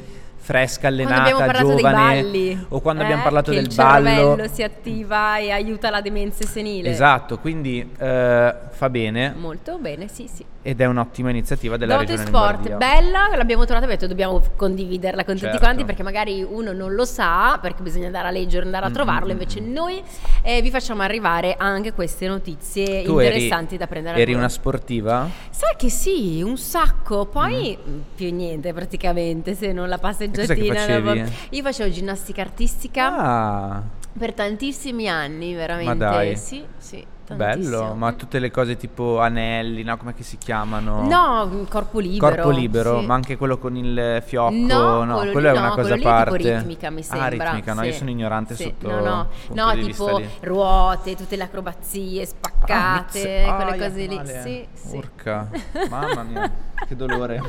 fresca, 0.45 0.89
allenata, 0.89 1.53
giovane. 1.53 2.67
o 2.69 2.81
quando 2.81 3.03
eh, 3.03 3.05
abbiamo 3.05 3.23
parlato 3.23 3.53
del 3.53 3.67
il 3.67 3.75
ballo. 3.75 4.09
cervello 4.09 4.49
si 4.53 4.63
attiva 4.65 5.39
e 5.39 5.51
aiuta 5.53 5.89
la 5.89 6.01
demenza 6.01 6.45
senile. 6.45 6.91
Esatto, 6.91 7.39
quindi 7.39 7.89
eh, 7.97 8.55
fa 8.71 8.91
bene 8.91 9.35
Molto 9.39 9.79
bene, 9.79 10.09
sì, 10.09 10.29
sì. 10.33 10.45
ed 10.63 10.81
è 10.81 10.87
un'ottima 10.87 11.31
iniziativa 11.31 11.77
della 11.77 11.95
Dote 11.97 12.07
Regione 12.17 12.27
Sport, 12.29 12.69
Lombardia. 12.69 12.77
bella, 12.77 13.37
l'abbiamo 13.37 13.65
trovata, 13.65 13.85
abbiamo 13.87 13.93
detto 13.93 14.07
dobbiamo 14.09 14.43
condividerla 14.57 15.25
con 15.25 15.35
tutti 15.35 15.47
Certo. 15.47 15.59
quanti 15.61 15.85
perché 15.85 16.03
magari 16.03 16.43
uno 16.43 16.73
non 16.73 16.93
lo 16.95 17.05
sa, 17.05 17.59
perché 17.63 17.83
bisogna 17.83 18.07
andare 18.07 18.27
a 18.29 18.31
leggere, 18.33 18.65
andare 18.65 18.87
a 18.87 18.89
Mm, 18.89 18.93
trovarlo, 18.93 19.29
mm, 19.29 19.31
invece 19.31 19.61
mm. 19.61 19.73
noi 19.73 20.03
eh, 20.43 20.61
vi 20.61 20.71
facciamo 20.71 21.03
arrivare 21.03 21.55
anche 21.57 21.93
queste 21.93 22.27
notizie 22.27 23.03
Tu 23.05 23.19
eri- 23.19 23.27
interessanti 23.35 23.77
da 23.77 23.87
prendere 23.87 24.21
Eri 24.21 24.35
una 24.35 24.49
sportiva? 24.49 25.29
Sai 25.51 25.75
che 25.77 25.89
sì, 25.89 26.43
un 26.43 26.57
sacco, 26.59 27.27
poi 27.27 27.79
mm, 27.79 27.99
più 28.17 28.33
niente 28.35 28.73
praticamente 28.73 29.55
se 29.55 29.73
non 29.73 29.89
la 29.89 29.99
passeggiatina. 29.99 30.31
Dopo- 30.47 31.31
Io 31.51 31.63
facevo 31.63 31.91
ginnastica 31.91 32.41
artistica 32.43 33.17
Ah, 33.17 33.83
per 34.19 34.33
tantissimi 34.35 35.09
anni, 35.09 35.55
veramente. 35.55 35.95
Ma 35.95 36.11
dai. 36.11 36.37
Sì, 36.37 36.65
sì, 36.79 37.05
Bello, 37.33 37.95
ma 37.95 38.13
tutte 38.13 38.39
le 38.39 38.51
cose 38.51 38.77
tipo 38.77 39.19
anelli, 39.19 39.83
no? 39.85 39.97
Come 39.97 40.13
si 40.19 40.37
chiamano? 40.37 41.07
No, 41.09 41.65
corpo 41.67 41.99
libero. 41.99 42.35
Corpo 42.35 42.51
libero, 42.51 43.01
sì. 43.01 43.07
ma 43.07 43.15
anche 43.15 43.39
quello 43.39 43.57
con 43.57 43.75
il 43.75 44.23
fiocco, 44.27 44.55
No, 44.55 45.05
no, 45.05 45.17
quello 45.17 45.33
quello 45.33 45.49
è 45.49 45.53
una 45.53 45.69
no, 45.69 45.75
cosa 45.75 45.81
quello 45.81 45.93
a 45.93 45.95
è 45.95 45.99
tipo 46.25 46.31
parte. 46.31 46.57
ritmica, 46.59 46.91
mi 46.91 47.01
Ah, 47.01 47.05
sembra. 47.05 47.29
ritmica, 47.29 47.73
no, 47.73 47.81
sì. 47.81 47.87
io 47.87 47.93
sono 47.95 48.11
ignorante 48.11 48.55
Sì, 48.55 48.63
sotto 48.65 48.89
No, 48.91 49.01
no, 49.01 49.29
no 49.49 49.73
tipo 49.79 50.21
ruote, 50.41 51.17
tutte 51.17 51.37
le 51.37 51.43
acrobazie 51.45 52.27
spaccate, 52.27 53.45
Ah, 53.47 53.55
quelle 53.55 53.71
aia, 53.71 53.89
cose 53.89 54.07
lì. 54.07 54.15
male. 54.17 54.43
Sì, 54.43 54.67
sì. 54.89 54.97
Urca, 54.97 55.49
mamma 55.89 56.23
mia, 56.23 56.51
che 56.87 56.95
dolore. 56.97 57.41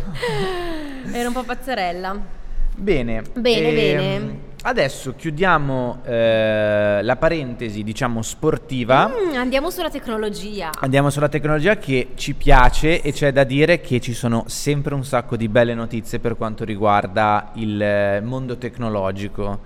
Era 1.12 1.28
un 1.28 1.34
po' 1.34 1.44
pazzerella. 1.44 2.42
Bene, 2.84 3.22
Bene, 3.40 3.68
ehm, 3.70 3.75
bene. 3.75 4.40
Adesso 4.63 5.16
chiudiamo 5.16 6.02
eh, 6.04 7.00
la 7.02 7.16
parentesi, 7.16 7.82
diciamo, 7.82 8.22
sportiva. 8.22 9.08
Mm, 9.08 9.38
andiamo 9.38 9.70
sulla 9.70 9.90
tecnologia. 9.90 10.70
Andiamo 10.82 11.10
sulla 11.10 11.30
tecnologia 11.30 11.78
che 11.78 12.10
ci 12.16 12.34
piace 12.34 13.02
e 13.02 13.13
c'è 13.13 13.32
da 13.32 13.46
dire 13.46 13.80
che 13.80 14.02
ci 14.02 14.13
sono 14.13 14.44
sempre 14.48 14.96
un 14.96 15.06
sacco 15.06 15.38
di 15.38 15.48
belle 15.48 15.74
notizie 15.74 16.20
per 16.20 16.36
quanto 16.36 16.66
riguarda 16.66 17.52
il 17.56 17.82
eh, 17.82 18.22
mondo 18.22 18.58
tecnologico. 18.58 19.60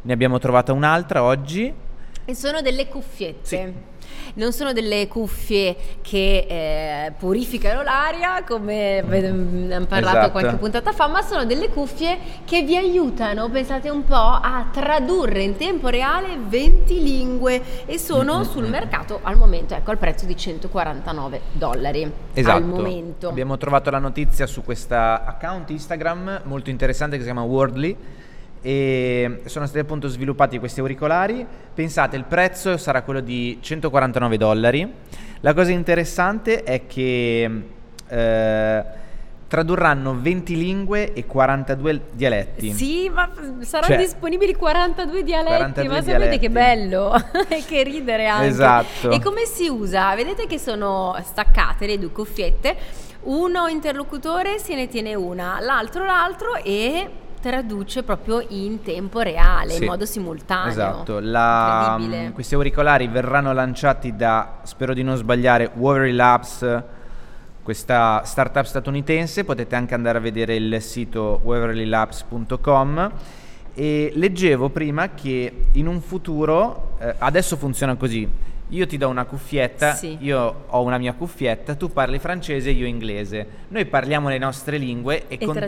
Ne 0.00 0.12
abbiamo 0.12 0.38
trovata 0.38 0.72
un'altra 0.72 1.22
oggi. 1.22 1.72
E 2.24 2.34
sono 2.34 2.60
delle 2.60 2.88
cuffiette. 2.88 3.38
Sì. 3.46 3.90
Non 4.34 4.52
sono 4.52 4.72
delle 4.72 5.08
cuffie 5.08 5.76
che 6.00 6.46
eh, 6.48 7.12
purificano 7.18 7.82
l'aria, 7.82 8.42
come 8.46 9.02
ve- 9.06 9.26
abbiamo 9.28 9.86
parlato 9.86 10.16
Esatto. 10.18 10.30
qualche 10.30 10.56
puntata 10.56 10.92
fa, 10.92 11.06
ma 11.06 11.22
sono 11.22 11.44
delle 11.44 11.68
cuffie 11.68 12.18
che 12.44 12.62
vi 12.62 12.76
aiutano, 12.76 13.48
pensate 13.50 13.90
un 13.90 14.04
po', 14.04 14.14
a 14.14 14.68
tradurre 14.72 15.42
in 15.42 15.56
tempo 15.56 15.88
reale 15.88 16.38
20 16.46 17.02
lingue 17.02 17.62
e 17.86 17.98
sono 17.98 18.38
Mm-hmm. 18.38 18.50
sul 18.50 18.68
mercato 18.68 19.20
al 19.22 19.36
momento, 19.36 19.74
ecco, 19.74 19.90
al 19.90 19.98
prezzo 19.98 20.24
di 20.26 20.36
149 20.36 21.40
dollari. 21.52 22.10
Esatto. 22.32 22.56
Al 22.56 22.64
momento. 22.64 23.28
Abbiamo 23.28 23.56
trovato 23.58 23.90
la 23.90 23.98
notizia 23.98 24.46
su 24.46 24.62
questa 24.62 25.24
account 25.24 25.70
Instagram 25.70 26.42
molto 26.44 26.70
interessante 26.70 27.16
che 27.16 27.22
si 27.22 27.30
chiama 27.30 27.44
Wordly 27.46 27.96
e 28.62 29.42
sono 29.44 29.66
stati 29.66 29.80
appunto 29.80 30.08
sviluppati 30.08 30.58
questi 30.58 30.80
auricolari. 30.80 31.44
Pensate, 31.74 32.16
il 32.16 32.24
prezzo 32.24 32.76
sarà 32.76 33.02
quello 33.02 33.20
di 33.20 33.58
149 33.60 34.36
dollari. 34.36 34.90
La 35.40 35.52
cosa 35.52 35.72
interessante 35.72 36.62
è 36.62 36.86
che 36.86 37.50
eh, 38.08 38.84
tradurranno 39.48 40.16
20 40.18 40.56
lingue 40.56 41.12
e 41.12 41.26
42 41.26 42.00
dialetti. 42.12 42.72
Sì, 42.72 43.10
ma 43.10 43.30
saranno 43.60 43.94
Cioè, 43.94 43.98
disponibili 43.98 44.54
42 44.54 45.22
dialetti, 45.24 45.56
42 45.56 45.88
ma 45.88 46.00
sapete 46.00 46.16
dialetti. 46.18 46.38
che 46.38 46.50
bello 46.50 47.14
e 47.48 47.62
che 47.68 47.82
ridere 47.82 48.28
anche. 48.28 48.46
Esatto. 48.46 49.10
E 49.10 49.20
come 49.20 49.44
si 49.44 49.68
usa? 49.68 50.14
Vedete 50.14 50.46
che 50.46 50.58
sono 50.58 51.14
staccate 51.22 51.86
le 51.86 51.98
due 51.98 52.10
cuffiette, 52.10 52.76
uno 53.24 53.66
interlocutore 53.66 54.58
se 54.58 54.74
ne 54.74 54.88
tiene 54.88 55.14
una, 55.14 55.58
l'altro 55.60 56.04
l'altro 56.04 56.54
e 56.54 57.10
traduce 57.42 58.04
proprio 58.04 58.42
in 58.50 58.82
tempo 58.82 59.20
reale, 59.20 59.72
Sì. 59.72 59.82
in 59.82 59.88
modo 59.88 60.06
simultaneo. 60.06 60.70
Esatto, 60.70 61.18
La- 61.20 61.96
Incredibile. 61.98 62.30
questi 62.32 62.54
auricolari 62.54 63.08
verranno 63.08 63.52
lanciati 63.52 64.14
da, 64.14 64.60
spero 64.62 64.94
di 64.94 65.02
non 65.02 65.16
sbagliare, 65.16 65.70
Wavery 65.74 66.12
Labs, 66.12 66.82
questa 67.62 68.22
startup 68.24 68.64
statunitense, 68.64 69.44
potete 69.44 69.74
anche 69.74 69.94
andare 69.94 70.18
a 70.18 70.20
vedere 70.20 70.54
il 70.54 70.80
sito 70.80 71.40
waverlylabs.com 71.42 73.12
e 73.74 74.12
leggevo 74.14 74.68
prima 74.68 75.10
che 75.14 75.66
in 75.72 75.86
un 75.86 76.00
futuro, 76.00 76.94
eh, 77.00 77.14
adesso 77.18 77.56
funziona 77.56 77.96
così, 77.96 78.28
io 78.68 78.86
ti 78.86 78.96
do 78.96 79.08
una 79.08 79.24
cuffietta, 79.24 79.94
Sì. 79.94 80.16
io 80.20 80.64
ho 80.66 80.82
una 80.82 80.98
mia 80.98 81.12
cuffietta, 81.14 81.74
tu 81.74 81.92
parli 81.92 82.18
francese, 82.18 82.70
io 82.70 82.86
inglese, 82.86 83.46
noi 83.68 83.84
parliamo 83.86 84.28
le 84.28 84.38
nostre 84.38 84.76
lingue 84.78 85.26
e, 85.28 85.34
E 85.34 85.38
traduce. 85.38 85.66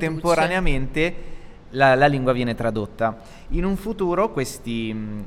La, 1.75 1.95
la 1.95 2.07
lingua 2.07 2.33
viene 2.33 2.55
tradotta. 2.55 3.17
In 3.51 3.65
un 3.65 3.77
futuro 3.77 4.31
questi, 4.33 4.93
mh, 4.93 5.23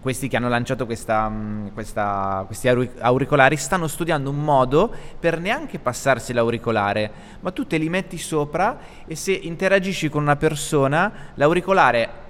questi 0.00 0.28
che 0.28 0.36
hanno 0.36 0.48
lanciato 0.48 0.84
questa, 0.86 1.28
mh, 1.28 1.72
questa- 1.74 2.42
questi 2.46 2.68
auri- 2.68 2.90
auricolari 3.00 3.56
stanno 3.56 3.86
studiando 3.86 4.30
un 4.30 4.42
modo 4.42 4.92
per 5.18 5.38
neanche 5.40 5.78
passarsi 5.78 6.32
l'auricolare, 6.32 7.10
ma 7.40 7.50
tu 7.50 7.66
te 7.66 7.76
li 7.78 7.88
metti 7.88 8.18
sopra 8.18 8.78
e 9.06 9.14
se 9.16 9.32
interagisci 9.32 10.08
con 10.08 10.22
una 10.22 10.36
persona, 10.36 11.12
l'auricolare 11.34 12.20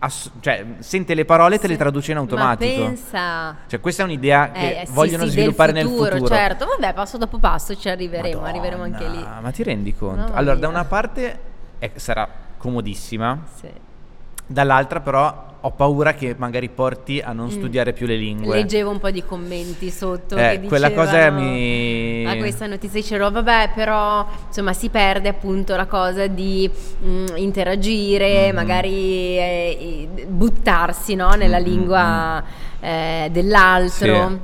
ass- 0.00 0.30
cioè, 0.40 0.64
sente 0.78 1.14
le 1.14 1.24
parole 1.24 1.56
e 1.56 1.58
te 1.58 1.66
le 1.66 1.72
Sì. 1.74 1.78
traduce 1.78 2.12
in 2.12 2.18
automatico. 2.18 2.80
Ma 2.82 2.86
pensa... 2.86 3.56
Cioè, 3.66 3.80
questa 3.80 4.02
è 4.02 4.04
un'idea 4.04 4.50
che 4.52 4.80
Eh, 4.82 4.86
sì, 4.86 4.92
vogliono 4.92 5.24
sì, 5.24 5.30
sviluppare 5.30 5.72
del 5.72 5.84
nel 5.86 5.92
futuro. 5.94 6.26
Certo, 6.26 6.66
vabbè, 6.66 6.94
passo 6.94 7.18
dopo 7.18 7.38
passo 7.38 7.74
ci 7.76 7.88
arriveremo, 7.88 8.40
Madonna, 8.40 8.48
arriveremo 8.48 8.82
anche 8.84 9.08
lì. 9.08 9.26
Ma 9.42 9.50
ti 9.50 9.62
rendi 9.64 9.94
conto? 9.94 10.16
Mamma 10.22 10.34
allora, 10.34 10.54
mia. 10.54 10.62
da 10.62 10.68
una 10.68 10.84
parte 10.84 11.38
è- 11.78 11.90
sarà 11.96 12.46
comodissima, 12.58 13.38
Sì. 13.58 13.68
dall'altra 14.46 15.00
però 15.00 15.46
ho 15.60 15.70
paura 15.72 16.14
che 16.14 16.36
magari 16.38 16.68
porti 16.68 17.18
a 17.20 17.32
non 17.32 17.50
studiare 17.50 17.92
più 17.92 18.06
le 18.06 18.14
lingue. 18.16 18.54
Mm. 18.54 18.58
Leggevo 18.60 18.90
un 18.90 18.98
po' 19.00 19.10
di 19.10 19.24
commenti 19.24 19.90
sotto 19.90 20.36
Eh, 20.36 20.60
che 20.60 20.68
quella 20.68 20.86
dicevano 20.88 21.10
cosa 21.10 21.30
mi- 21.30 22.24
a 22.26 22.36
questa 22.36 22.66
notizia 22.68 23.00
dicevo 23.00 23.28
vabbè 23.30 23.70
però 23.74 24.24
insomma 24.46 24.72
si 24.72 24.88
perde 24.88 25.28
appunto 25.28 25.74
la 25.74 25.86
cosa 25.86 26.28
di 26.28 26.70
mm, 27.04 27.26
interagire 27.36 28.48
Mhm. 28.50 28.54
magari 28.54 29.36
eh, 29.36 30.08
buttarsi 30.28 31.14
no, 31.16 31.30
nella 31.34 31.58
Mhm, 31.58 31.64
lingua 31.64 32.44
eh, 32.80 33.28
dell'altro 33.32 33.88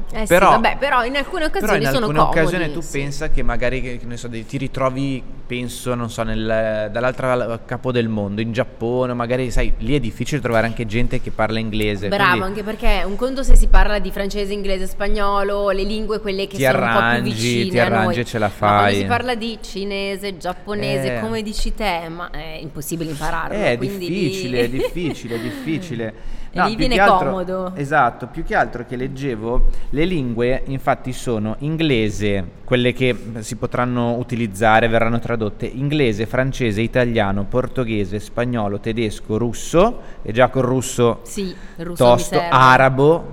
Sì. 0.08 0.16
Eh 0.16 0.20
sì, 0.20 0.26
Però- 0.26 0.50
vabbè 0.50 0.76
però 0.78 1.04
in 1.04 1.16
alcune 1.16 1.44
occasioni 1.44 1.78
in 1.84 1.84
sono 1.84 2.06
alcune 2.06 2.18
comodi 2.18 2.38
occasioni 2.38 2.72
tu 2.72 2.80
sì. 2.80 2.98
pensa 2.98 3.30
che 3.30 3.42
magari 3.42 3.80
che, 3.80 4.00
so, 4.16 4.28
ti 4.28 4.56
ritrovi, 4.58 5.22
penso, 5.46 5.94
non 5.94 6.10
so, 6.10 6.22
nel, 6.24 6.88
dall'altro 6.90 7.60
capo 7.64 7.92
del 7.92 8.08
mondo, 8.08 8.40
in 8.40 8.52
Giappone, 8.52 9.12
magari 9.14 9.50
sai, 9.50 9.72
lì 9.78 9.94
è 9.94 10.00
difficile 10.00 10.40
trovare 10.40 10.66
anche 10.66 10.84
gente 10.86 11.20
che 11.20 11.30
parla 11.30 11.58
inglese. 11.58 12.08
Bravo, 12.08 12.40
quindi 12.40 12.60
anche 12.60 12.62
perché 12.64 13.02
un 13.06 13.14
conto 13.16 13.42
se 13.42 13.54
si 13.54 13.68
parla 13.68 13.98
di 13.98 14.10
francese, 14.10 14.52
inglese, 14.52 14.86
spagnolo, 14.86 15.70
le 15.70 15.82
lingue 15.84 16.20
quelle 16.20 16.46
che 16.46 16.56
Ti 16.56 16.62
sono 16.64 16.78
un 16.78 16.82
po' 16.84 16.88
più 16.90 16.96
arrangi, 16.98 17.30
vicine 17.32 17.70
ti 17.70 17.78
a 17.78 17.84
arrangi 17.84 18.04
noi. 18.06 18.16
e 18.18 18.24
ce 18.24 18.38
la 18.38 18.46
Ma 18.48 18.52
quando 18.66 18.82
fai. 18.84 18.94
si 18.96 19.04
parla 19.04 19.34
di 19.34 19.58
cinese, 19.60 20.36
giapponese, 20.38 21.16
Eh. 21.16 21.20
come 21.20 21.42
dici 21.42 21.74
te, 21.74 22.08
ma 22.08 22.30
è 22.30 22.58
impossibile 22.60 23.10
impararlo. 23.10 23.54
Eh, 23.56 23.72
È 23.72 23.76
difficile, 23.76 24.62
lì- 24.62 24.64
è 24.66 24.68
difficile, 24.82 25.34
è 25.36 25.38
difficile. 25.38 26.14
E 26.56 26.62
lì 26.62 26.76
più 26.76 26.86
viene 26.86 26.98
altro- 26.98 27.30
comodo. 27.30 27.72
Esatto, 27.74 28.28
più 28.28 28.44
che 28.44 28.54
altro 28.54 28.84
che 28.86 28.94
leggevo, 28.94 29.70
le 29.90 30.04
lingue 30.04 30.62
infatti 30.66 31.12
sono 31.12 31.56
inglese, 31.58 32.44
quelle 32.62 32.92
che 32.92 33.16
si 33.40 33.56
potranno 33.56 34.14
utilizzare, 34.18 34.86
verranno 34.86 35.18
tradotte, 35.18 35.66
inglese, 35.66 36.26
francese, 36.26 36.80
italiano, 36.80 37.44
portoghese, 37.44 38.20
spagnolo, 38.20 38.78
tedesco, 38.78 39.36
russo, 39.36 40.00
e 40.22 40.30
già 40.32 40.48
col 40.48 40.62
russo 40.62 41.20
Sì, 41.24 41.52
russo 41.78 42.04
tosto, 42.04 42.40
arabo, 42.48 43.24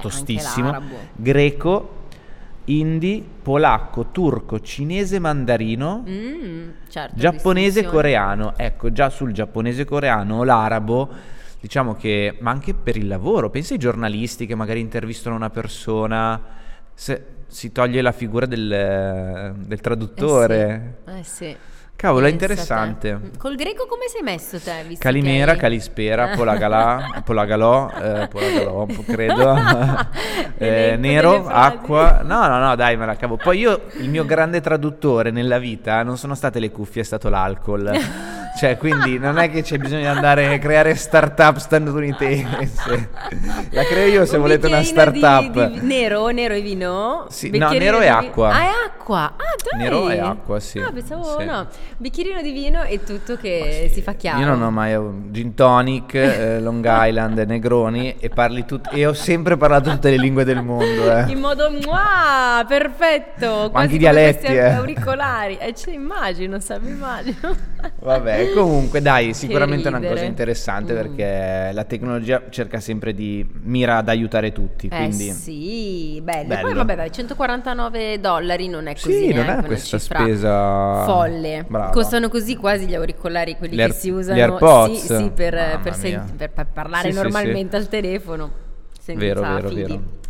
tostissimo, 0.00 0.80
greco, 1.16 2.00
hindi, 2.66 3.26
polacco, 3.42 4.06
turco, 4.12 4.60
cinese, 4.60 5.18
mandarino, 5.18 6.04
Mm, 6.08 6.68
certo, 6.88 7.14
giapponese 7.16 7.84
coreano. 7.84 8.52
Ecco, 8.56 8.92
già 8.92 9.08
sul 9.10 9.32
giapponese 9.32 9.84
coreano 9.84 10.36
o 10.36 10.44
l'arabo, 10.44 11.08
diciamo 11.62 11.94
che, 11.94 12.38
ma 12.40 12.50
anche 12.50 12.74
per 12.74 12.96
il 12.96 13.06
lavoro, 13.06 13.48
pensa 13.48 13.74
ai 13.74 13.78
giornalisti 13.78 14.46
che 14.46 14.56
magari 14.56 14.80
intervistano 14.80 15.36
una 15.36 15.48
persona, 15.48 16.40
se 16.92 17.24
si 17.46 17.70
toglie 17.70 18.02
la 18.02 18.10
figura 18.10 18.46
del, 18.46 19.54
del 19.56 19.80
traduttore. 19.80 20.96
Eh 21.06 21.22
sì, 21.22 21.44
eh 21.44 21.52
sì. 21.52 21.56
Cavolo, 21.94 22.24
è 22.24 22.28
te. 22.30 22.32
interessante. 22.34 23.14
Mm, 23.14 23.28
Col 23.38 23.54
greco 23.54 23.86
come 23.86 24.08
sei 24.08 24.22
messo 24.22 24.58
te? 24.58 24.82
Visto 24.88 25.04
Calimera, 25.04 25.52
hai- 25.52 25.58
Calispera, 25.58 26.34
Polagalà, 26.34 27.20
Polagalò, 27.24 27.90
eh, 27.90 28.26
Polagalò, 28.28 28.86
credo. 29.06 29.54
Eh, 30.62 30.96
nero, 30.96 31.46
acqua. 31.48 32.22
No, 32.22 32.46
no, 32.46 32.58
no, 32.58 32.76
dai, 32.76 32.96
me 32.96 33.04
la 33.06 33.16
cavo. 33.16 33.36
Poi 33.36 33.58
io, 33.58 33.82
il 33.98 34.08
mio 34.08 34.24
grande 34.24 34.60
traduttore 34.60 35.32
nella 35.32 35.58
vita 35.58 36.04
non 36.04 36.16
sono 36.16 36.36
state 36.36 36.60
le 36.60 36.70
cuffie, 36.70 37.02
è 37.02 37.04
stato 37.04 37.28
l'alcol. 37.28 37.90
Cioè, 38.58 38.76
quindi 38.76 39.18
non 39.18 39.38
è 39.38 39.50
che 39.50 39.62
c'è 39.62 39.78
bisogno 39.78 40.00
di 40.02 40.06
andare 40.06 40.52
a 40.54 40.58
creare 40.58 40.94
startup 40.94 41.56
statunitense. 41.56 43.08
La 43.70 43.82
creo 43.84 44.06
io 44.06 44.24
se 44.26 44.36
Un 44.36 44.42
volete 44.42 44.66
una 44.66 44.82
startup. 44.82 45.66
Di, 45.68 45.80
di 45.80 45.86
nero, 45.86 46.28
nero 46.28 46.54
e 46.54 46.60
vino? 46.60 47.26
Sì, 47.30 47.50
no, 47.56 47.70
nero 47.72 47.98
e 47.98 48.02
vi- 48.02 48.06
acqua. 48.08 48.48
Ah, 48.50 48.60
è 48.62 48.68
acqua. 48.86 49.22
Ah, 49.36 49.54
dai. 49.70 49.80
Nero 49.80 50.08
e 50.10 50.18
acqua, 50.20 50.60
sì. 50.60 50.78
Ah, 50.78 50.90
pensavo 50.92 51.38
Sì. 51.40 51.44
no. 51.46 51.66
Bicchierino 51.96 52.42
di 52.42 52.52
vino 52.52 52.82
e 52.84 53.02
tutto 53.02 53.36
che 53.36 53.90
si 53.92 54.02
fa 54.02 54.12
chiaro. 54.14 54.40
Io 54.40 54.46
non 54.46 54.62
ho 54.62 54.70
mai 54.70 54.96
gin 55.30 55.54
tonic, 55.54 56.14
eh, 56.14 56.60
Long 56.62 56.84
Island, 56.86 57.38
Negroni 57.38 58.16
e 58.18 58.28
parli 58.28 58.64
tut- 58.64 58.90
e 58.92 59.06
ho 59.06 59.12
sempre 59.14 59.56
parlato 59.56 59.90
tutte 59.90 60.10
le 60.10 60.18
lingue 60.18 60.44
del 60.44 60.62
mondo. 60.62 61.10
eh. 61.16 61.30
In 61.30 61.38
modo 61.40 61.70
mua, 61.70 62.64
perfetto. 62.68 63.68
quasi 63.70 63.76
anche 63.76 63.94
i 63.94 63.98
dialetti, 63.98 64.46
eh. 64.46 64.60
auricolari. 64.70 65.56
E 65.56 65.74
ce 65.74 65.90
immagino, 65.90 66.60
sa, 66.60 66.78
mi 66.78 66.90
immagino. 66.90 67.56
Vabbè, 68.00 68.41
Vabbè, 68.42 68.52
comunque 68.54 69.00
dai, 69.02 69.34
sicuramente 69.34 69.88
è 69.88 69.92
una 69.94 70.06
cosa 70.06 70.24
interessante 70.24 70.92
Mm. 70.92 70.96
perché 70.96 71.70
la 71.72 71.84
tecnologia 71.84 72.42
cerca 72.50 72.80
sempre 72.80 73.14
di 73.14 73.46
mira 73.62 73.98
ad 73.98 74.08
aiutare 74.08 74.52
tutti, 74.52 74.88
quindi 74.88 75.28
Eh 75.28 75.32
sì, 75.32 76.20
bello. 76.22 76.48
Bello. 76.48 76.60
Poi 76.62 76.74
vabbè, 76.74 76.96
dai, 76.96 77.12
149 77.12 78.20
dollari 78.20 78.68
non 78.68 78.86
è 78.86 78.94
così 78.94 79.26
Sì, 79.28 79.32
non 79.32 79.48
è 79.48 79.62
questa 79.64 79.98
spesa 79.98 81.04
folle. 81.04 81.64
Brava. 81.68 81.90
Costano 81.90 82.28
così 82.28 82.56
quasi 82.56 82.86
gli 82.86 82.94
auricolari, 82.94 83.56
quelli 83.56 83.76
Gli 83.76 83.84
che 83.86 83.92
si 83.92 84.10
usano 84.10 84.38
AirPods? 84.38 85.00
Sì, 85.00 85.14
sì, 85.16 85.30
per, 85.34 85.80
per 85.82 85.94
sen- 85.94 86.34
per- 86.36 86.50
per 86.50 86.66
parlare 86.72 87.10
Sì, 87.10 87.16
sì, 87.16 87.22
normalmente 87.22 87.76
al 87.76 87.88
telefono. 87.88 88.50
Senza 89.00 89.20
Vero, 89.20 89.40
vero, 89.40 89.68
fili. 89.68 89.82
vero. 89.82 90.20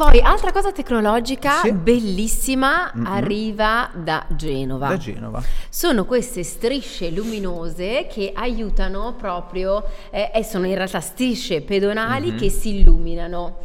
Poi, 0.00 0.18
altra 0.22 0.50
cosa 0.50 0.72
tecnologica 0.72 1.56
Sì. 1.60 1.72
bellissima 1.72 2.90
Mm-mm. 2.96 3.04
arriva 3.04 3.90
da 3.92 4.24
Genova. 4.28 4.88
da 4.88 4.96
Genova. 4.96 5.42
Sono 5.68 6.06
queste 6.06 6.42
strisce 6.42 7.10
luminose 7.10 8.06
che 8.10 8.32
aiutano 8.34 9.12
proprio, 9.18 9.84
eh, 10.10 10.30
e 10.34 10.42
sono 10.42 10.64
in 10.66 10.74
realtà 10.74 11.00
strisce 11.00 11.60
pedonali 11.60 12.30
Mhm. 12.30 12.38
che 12.38 12.48
si 12.48 12.78
illuminano, 12.78 13.58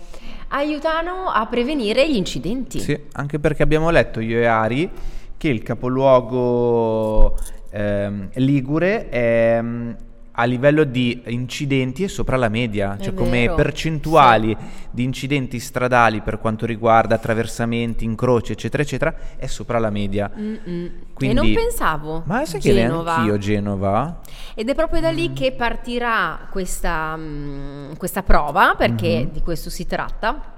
aiutano 0.50 1.30
a 1.30 1.46
prevenire 1.46 2.06
gli 2.12 2.18
incidenti. 2.18 2.82
Sì, 2.82 3.00
anche 3.14 3.40
perché 3.40 3.64
abbiamo 3.64 3.90
letto 3.90 4.20
io 4.20 4.38
e 4.40 4.46
Ari 4.46 4.92
che 5.38 5.48
il 5.48 5.64
capoluogo 5.64 7.38
ehm, 7.72 8.30
Ligure 8.34 9.08
è 9.08 9.60
mm, 9.62 9.92
a 10.36 10.44
livello 10.44 10.84
di 10.84 11.22
incidenti 11.28 12.04
è 12.04 12.08
sopra 12.08 12.36
la 12.38 12.50
media, 12.50 12.98
È 12.98 13.04
cioè 13.04 13.14
come 13.14 13.42
vero, 13.42 13.56
percentuali 13.56 14.56
di 14.92 15.04
incidenti 15.04 15.60
stradali 15.60 16.22
per 16.22 16.40
quanto 16.40 16.66
riguarda 16.66 17.16
attraversamenti, 17.16 18.04
incroci, 18.06 18.52
eccetera, 18.52 18.84
eccetera, 18.84 19.16
è 19.38 19.48
sopra 19.48 19.80
la 19.80 19.90
media. 19.90 20.30
Quindi- 20.30 21.04
e 21.18 21.34
non 21.34 21.54
pensavo. 21.54 22.24
Ma 22.26 22.46
sai 22.46 22.60
che 22.60 22.74
Genova. 22.74 23.12
neanche 23.16 23.32
io 23.32 23.38
Genova? 23.38 24.20
Ed 24.54 24.70
è 24.70 24.76
proprio 24.76 25.02
da 25.02 25.12
lì 25.12 25.32
che 25.34 25.54
partirà 25.54 26.48
questa, 26.52 27.16
mm, 27.18 27.94
questa 27.98 28.22
prova, 28.24 28.76
perché 28.78 29.24
Mhm. 29.26 29.32
di 29.32 29.42
questo 29.42 29.70
si 29.70 29.86
tratta. 29.86 30.52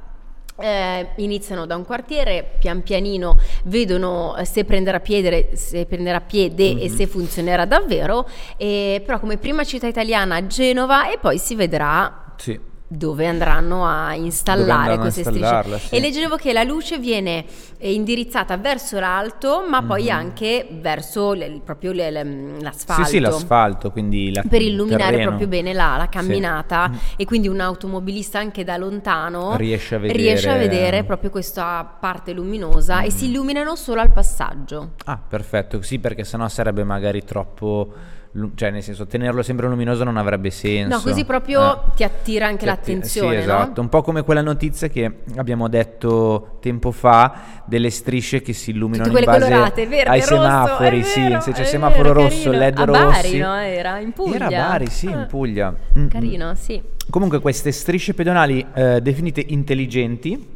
Eh, 0.59 1.09
iniziano 1.17 1.67
da 1.67 1.75
un 1.75 1.85
quartiere, 1.85 2.55
pian 2.59 2.81
pianino 2.81 3.37
vedono 3.65 4.35
eh, 4.35 4.43
se 4.43 4.65
prenderà 4.65 4.99
piede, 4.99 5.55
se 5.55 5.85
prenderà 5.85 6.19
piede 6.19 6.69
e 6.79 6.89
Mhm. 6.89 6.95
se 6.95 7.05
funzionerà 7.05 7.65
davvero, 7.65 8.27
e, 8.57 9.01
però 9.05 9.19
come 9.19 9.37
prima 9.37 9.63
città 9.63 9.85
italiana 9.85 10.47
Genova 10.47 11.11
e 11.11 11.19
poi 11.19 11.37
si 11.37 11.53
vedrà 11.53 12.33
Sì. 12.37 12.59
Dove 12.89 13.27
andranno 13.27 13.85
a 13.85 14.13
installare 14.15 14.71
andranno 14.93 15.01
queste 15.01 15.23
strisce. 15.23 15.77
sì. 15.79 15.95
E 15.95 15.99
leggevo 15.99 16.37
che 16.37 16.53
la 16.53 16.63
luce 16.63 16.97
viene 16.97 17.43
eh, 17.77 17.91
indirizzata 17.93 18.55
verso 18.57 18.97
l'alto, 18.99 19.65
ma 19.69 19.83
poi 19.83 20.03
Mhm. 20.05 20.09
anche 20.09 20.67
verso 20.79 21.33
le- 21.33 21.59
proprio 21.63 21.91
le- 21.91 22.09
le- 22.11 22.61
l'asfalto. 22.61 23.03
Sì, 23.03 23.09
sì, 23.09 23.19
l'asfalto, 23.19 23.91
quindi 23.91 24.31
la, 24.33 24.41
Per 24.47 24.61
il 24.61 24.69
illuminare 24.69 25.03
terreno. 25.11 25.27
proprio 25.27 25.47
bene 25.49 25.73
la, 25.73 25.95
la 25.97 26.07
camminata 26.07 26.89
Sì. 26.93 27.13
e 27.17 27.25
quindi 27.25 27.49
un 27.49 27.59
automobilista 27.59 28.39
anche 28.39 28.63
da 28.63 28.77
lontano 28.77 29.55
Riesce 29.57 29.95
a 29.95 29.99
vedere- 29.99 30.19
riesce 30.19 30.49
a 30.49 30.55
vedere 30.55 31.03
proprio 31.03 31.29
questa 31.29 31.83
parte 31.99 32.31
luminosa 32.31 33.01
e 33.01 33.07
Mm. 33.07 33.09
si 33.09 33.25
illuminano 33.25 33.75
solo 33.75 33.99
al 33.99 34.11
passaggio. 34.13 34.91
Ah, 35.05 35.17
perfetto, 35.27 35.81
sì, 35.81 35.99
perché 35.99 36.23
sennò 36.23 36.47
sarebbe 36.47 36.83
magari 36.85 37.23
troppo... 37.25 38.15
Cioè, 38.53 38.69
nel 38.69 38.83
senso, 38.83 39.07
tenerlo 39.07 39.41
sempre 39.41 39.67
luminoso 39.67 40.03
non 40.03 40.17
avrebbe 40.17 40.51
senso. 40.51 40.95
No, 40.97 41.01
così 41.01 41.25
proprio 41.25 41.73
Eh. 41.73 41.79
ti 41.95 42.03
attira 42.03 42.45
anche 42.45 42.65
Ti 42.65 42.69
atti- 42.69 42.91
l'attenzione, 42.93 43.35
Sì, 43.37 43.41
esatto, 43.41 43.81
un 43.81 43.89
po' 43.89 44.01
come 44.03 44.21
quella 44.23 44.41
notizia 44.41 44.89
che 44.89 45.21
abbiamo 45.37 45.67
detto 45.67 46.57
tempo 46.61 46.91
fa 46.91 47.61
delle 47.65 47.89
strisce 47.89 48.41
che 48.41 48.53
si 48.53 48.71
illuminano 48.71 49.09
Tutte 49.09 49.19
in 49.21 49.25
base 49.25 49.39
colorate, 49.49 49.87
verde, 49.87 50.09
ai 50.09 50.19
rosso, 50.19 50.35
semafori, 50.35 50.99
è 50.99 51.03
sì, 51.03 51.21
vero, 51.21 51.39
se 51.41 51.51
c'è 51.51 51.61
il 51.61 51.65
semaforo 51.67 52.13
vero, 52.13 52.21
rosso, 52.23 52.43
carino. 52.51 52.57
LED 52.59 52.77
A 52.79 52.83
rossi. 52.85 53.21
Bari, 53.21 53.37
no? 53.39 53.55
Era 53.55 53.99
in 53.99 54.11
Puglia. 54.11 54.35
Era 54.35 54.45
a 54.45 54.49
Bari, 54.49 54.87
sì, 54.87 55.05
in 55.07 55.13
Ah. 55.17 55.25
Puglia. 55.25 55.71
Mm, 55.97 56.01
mm. 56.03 56.07
Carino, 56.07 56.53
sì. 56.55 56.81
Comunque 57.09 57.39
queste 57.39 57.71
strisce 57.71 58.13
pedonali 58.13 58.65
eh, 58.73 59.01
definite 59.01 59.43
intelligenti 59.47 60.55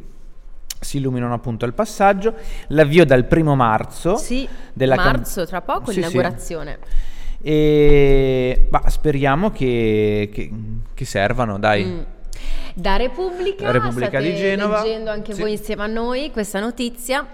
si 0.78 0.96
illuminano 0.98 1.32
appunto 1.34 1.64
al 1.64 1.74
passaggio, 1.74 2.34
l'avvio 2.68 3.04
dal 3.04 3.24
primo 3.26 3.54
marzo. 3.54 4.16
Sì, 4.16 4.48
della 4.72 4.96
cam- 4.96 5.04
marzo, 5.06 5.46
tra 5.46 5.60
poco, 5.60 5.92
Sì, 5.92 6.02
sì. 6.02 6.20
E 7.42 8.66
bah, 8.68 8.88
speriamo 8.88 9.50
che, 9.50 10.30
che- 10.32 10.50
che 10.94 11.04
servano, 11.04 11.58
dai. 11.58 11.84
Mm. 11.84 12.00
Da 12.74 12.96
Repubblica, 12.96 13.70
Repubblica 13.70 14.08
state 14.08 14.30
di 14.30 14.36
Genova, 14.36 14.82
leggendo 14.82 15.10
anche 15.10 15.34
sì. 15.34 15.40
voi 15.40 15.52
insieme 15.52 15.82
a 15.82 15.86
noi 15.86 16.30
questa 16.30 16.60
notizia. 16.60 17.26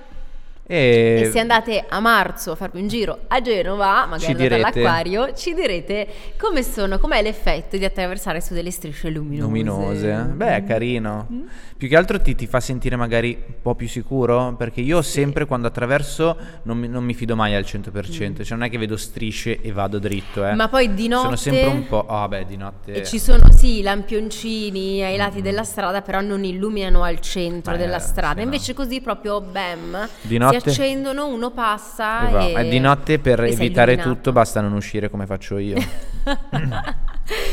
E, 0.71 1.23
E 1.25 1.31
se 1.31 1.39
andate 1.41 1.83
a 1.89 1.99
marzo 1.99 2.51
a 2.53 2.55
farvi 2.55 2.79
un 2.83 2.89
giro 2.89 3.21
a 3.29 3.41
Genova, 3.41 4.05
magari 4.05 4.35
direte. 4.35 4.55
all'acquario, 4.57 5.33
ci 5.33 5.55
direte 5.55 6.07
come 6.39 6.63
sono, 6.63 6.99
com'è 6.99 7.23
l'effetto 7.23 7.79
di 7.79 7.87
attraversare 7.87 8.43
su 8.43 8.53
delle 8.53 8.71
strisce 8.71 9.09
luminose. 9.09 9.47
luminose. 9.47 10.13
Beh, 10.35 10.57
è 10.57 10.65
carino. 10.65 11.27
Mm. 11.33 11.41
Più 11.79 11.89
che 11.89 11.97
altro 11.97 12.21
ti, 12.21 12.35
ti 12.35 12.47
fa 12.47 12.61
sentire 12.61 12.97
magari 12.97 13.35
un 13.47 13.55
po' 13.63 13.75
più 13.75 13.89
sicuro, 13.89 14.55
perché 14.59 14.81
io 14.83 15.01
Sì. 15.01 15.13
sempre 15.21 15.47
quando 15.47 15.69
attraverso 15.69 16.37
non 16.65 16.77
mi, 16.77 16.87
non 16.89 17.03
mi 17.03 17.15
fido 17.15 17.35
mai 17.35 17.55
al 17.55 17.63
100%, 17.65 18.45
cioè 18.45 18.57
non 18.59 18.67
è 18.67 18.71
che 18.71 18.77
vedo 18.79 18.97
strisce 18.99 19.61
e 19.63 19.73
vado 19.73 19.99
dritto, 19.99 20.45
eh. 20.47 20.53
Mm. 20.53 20.57
Ma 20.57 20.69
poi 20.69 20.93
di 20.93 21.09
notte 21.09 21.23
Sono 21.25 21.37
sempre 21.37 21.67
un 21.67 21.87
po'... 21.87 22.05
Ah 22.07 22.29
beh, 22.29 22.45
di 22.47 22.57
notte... 22.57 22.93
E 22.93 23.05
ci 23.07 23.19
sono 23.19 23.51
sì 23.53 23.79
i 23.79 23.83
lampioncini 23.83 25.03
ai 25.03 25.17
lati 25.17 25.41
della 25.41 25.65
strada, 25.65 26.03
però 26.03 26.21
non 26.21 26.45
illuminano 26.45 27.03
al 27.05 27.21
centro 27.21 27.73
Beh, 27.73 27.79
della 27.79 27.99
strada. 28.01 28.33
sì, 28.35 28.39
no. 28.39 28.45
Invece 28.45 28.75
così 28.75 29.01
proprio 29.01 29.41
bam, 29.41 30.09
Di 30.23 30.37
notte- 30.37 30.57
si 30.61 30.69
accendono, 30.69 31.27
uno 31.29 31.51
passa 31.51 32.29
E 32.29 32.33
va. 32.33 32.47
e, 32.47 32.67
E 32.67 32.69
di 32.69 32.79
notte 32.81 33.19
per 33.19 33.43
evitare 33.45 33.97
tutto 33.97 34.33
basta 34.33 34.61
non 34.61 34.73
uscire 34.73 35.09
come 35.11 35.27
faccio 35.27 35.59
io. 35.59 35.77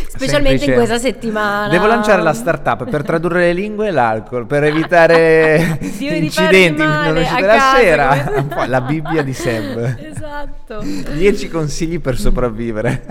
Specialmente 0.08 0.60
Semplice. 0.60 0.66
in 0.72 0.74
questa 0.78 0.98
settimana. 0.98 1.68
Devo 1.68 1.86
lanciare 1.88 2.22
la 2.22 2.32
startup 2.34 2.90
per 2.90 3.04
tradurre 3.04 3.48
le 3.48 3.54
lingue 3.54 3.88
e 3.88 3.92
l'alcol, 3.92 4.46
per 4.46 4.64
evitare 4.64 5.78
incidenti 6.00 6.82
farmi 6.82 6.94
male 6.94 7.12
non 7.12 7.22
uscite 7.22 7.44
a 7.44 7.46
la 7.46 7.54
casa, 7.56 7.78
sera. 7.78 8.24
come- 8.48 8.68
la 8.68 8.82
Bibbia 8.82 9.22
di 9.24 9.34
Seb. 9.34 9.96
Esatto. 10.16 10.82
10 10.82 11.50
consigli 11.50 12.00
per 12.00 12.18
sopravvivere. 12.18 13.06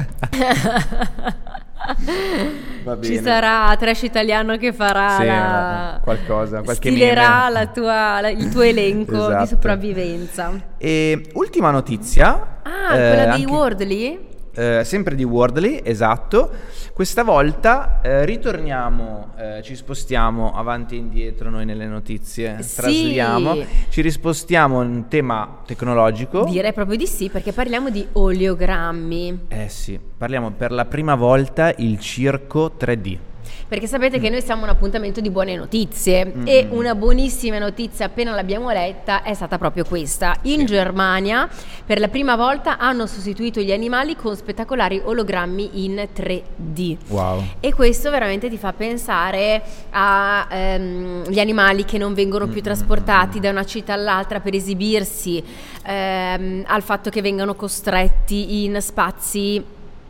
Ci 3.03 3.19
sarà 3.19 3.75
Trash 3.79 4.03
Italiano 4.03 4.57
che 4.57 4.73
farà 4.73 5.17
Sì, 5.19 5.25
la... 5.27 6.01
qualcosa, 6.03 6.63
qualche 6.63 6.91
stilerà 6.91 7.49
la 7.49 7.67
tua- 7.67 8.21
la- 8.21 8.29
il 8.31 8.49
tuo 8.49 8.63
elenco 8.63 9.15
Esatto. 9.17 9.41
di 9.43 9.47
sopravvivenza. 9.49 10.53
E 10.79 11.31
ultima 11.35 11.71
notizia. 11.71 12.59
Ah, 12.63 12.95
eh, 12.97 13.09
quella 13.15 13.35
di 13.37 13.43
anche- 13.43 13.53
Wordly? 13.55 14.33
Eh, 14.55 14.83
sempre 14.85 15.15
di 15.17 15.25
Wordly, 15.25 15.81
esatto. 15.83 16.51
Questa 16.93 17.25
volta 17.25 18.01
eh, 18.03 18.25
ritorniamo, 18.25 19.33
eh, 19.37 19.63
ci 19.63 19.75
spostiamo 19.75 20.55
avanti 20.55 20.95
e 20.95 20.99
indietro 20.99 21.51
noi 21.51 21.65
nelle 21.65 21.87
notizie, 21.87 22.63
Sì. 22.63 22.77
trasliamo, 22.77 23.57
ci 23.89 24.01
rispostiamo 24.01 24.81
in 24.83 24.89
un 24.91 25.09
tema 25.09 25.63
tecnologico. 25.67 26.45
Direi 26.45 26.73
proprio 26.73 26.97
di 26.97 27.07
sì, 27.07 27.29
perché 27.31 27.53
parliamo 27.53 27.91
di 27.91 28.07
oleogrammi. 28.13 29.47
Eh 29.49 29.69
sì, 29.69 29.99
parliamo 30.17 30.53
per 30.53 30.71
la 30.71 30.85
prima 30.85 31.15
volta 31.17 31.73
il 31.79 31.99
circo 31.99 32.73
3D. 32.79 33.19
Perché 33.75 33.89
sapete 33.89 34.21
che 34.21 34.31
noi 34.31 34.41
siamo 34.41 34.63
un 34.63 34.69
appuntamento 34.69 35.21
di 35.21 35.31
buone 35.31 35.57
notizie 35.57 36.25
Mm. 36.27 36.47
e 36.47 36.69
una 36.71 36.95
buonissima 36.95 37.59
notizia 37.59 38.07
appena 38.07 38.33
l'abbiamo 38.33 38.71
letta 38.71 39.25
è 39.25 39.35
stata 39.35 39.59
proprio 39.59 39.83
questa. 39.85 40.37
In 40.43 40.61
Sì. 40.61 40.67
Germania 40.67 41.49
per 41.85 41.99
la 41.99 42.07
prima 42.07 42.37
volta 42.37 42.79
hanno 42.79 43.09
sostituito 43.09 43.61
gli 43.61 43.73
animali 43.73 44.15
con 44.15 44.37
spettacolari 44.37 45.01
ologrammi 45.05 45.85
in 45.85 46.07
3D. 46.15 46.97
Wow. 47.09 47.43
E 47.59 47.75
questo 47.75 48.11
veramente 48.11 48.49
ti 48.49 48.59
fa 48.59 48.73
pensare 48.73 49.61
agli 49.91 51.41
animali 51.41 51.85
che 51.85 51.99
non 51.99 52.15
vengono 52.15 52.47
più 52.47 52.61
Mm, 52.61 52.63
trasportati 52.63 53.41
da 53.41 53.51
una 53.51 53.65
città 53.65 53.95
all'altra 53.95 54.39
per 54.39 54.55
esibirsi, 54.55 55.43
ehm, 55.85 56.63
al 56.69 56.83
fatto 56.83 57.11
che 57.11 57.21
vengano 57.21 57.57
costretti 57.57 58.63
in 58.65 58.77
spazi 58.81 59.63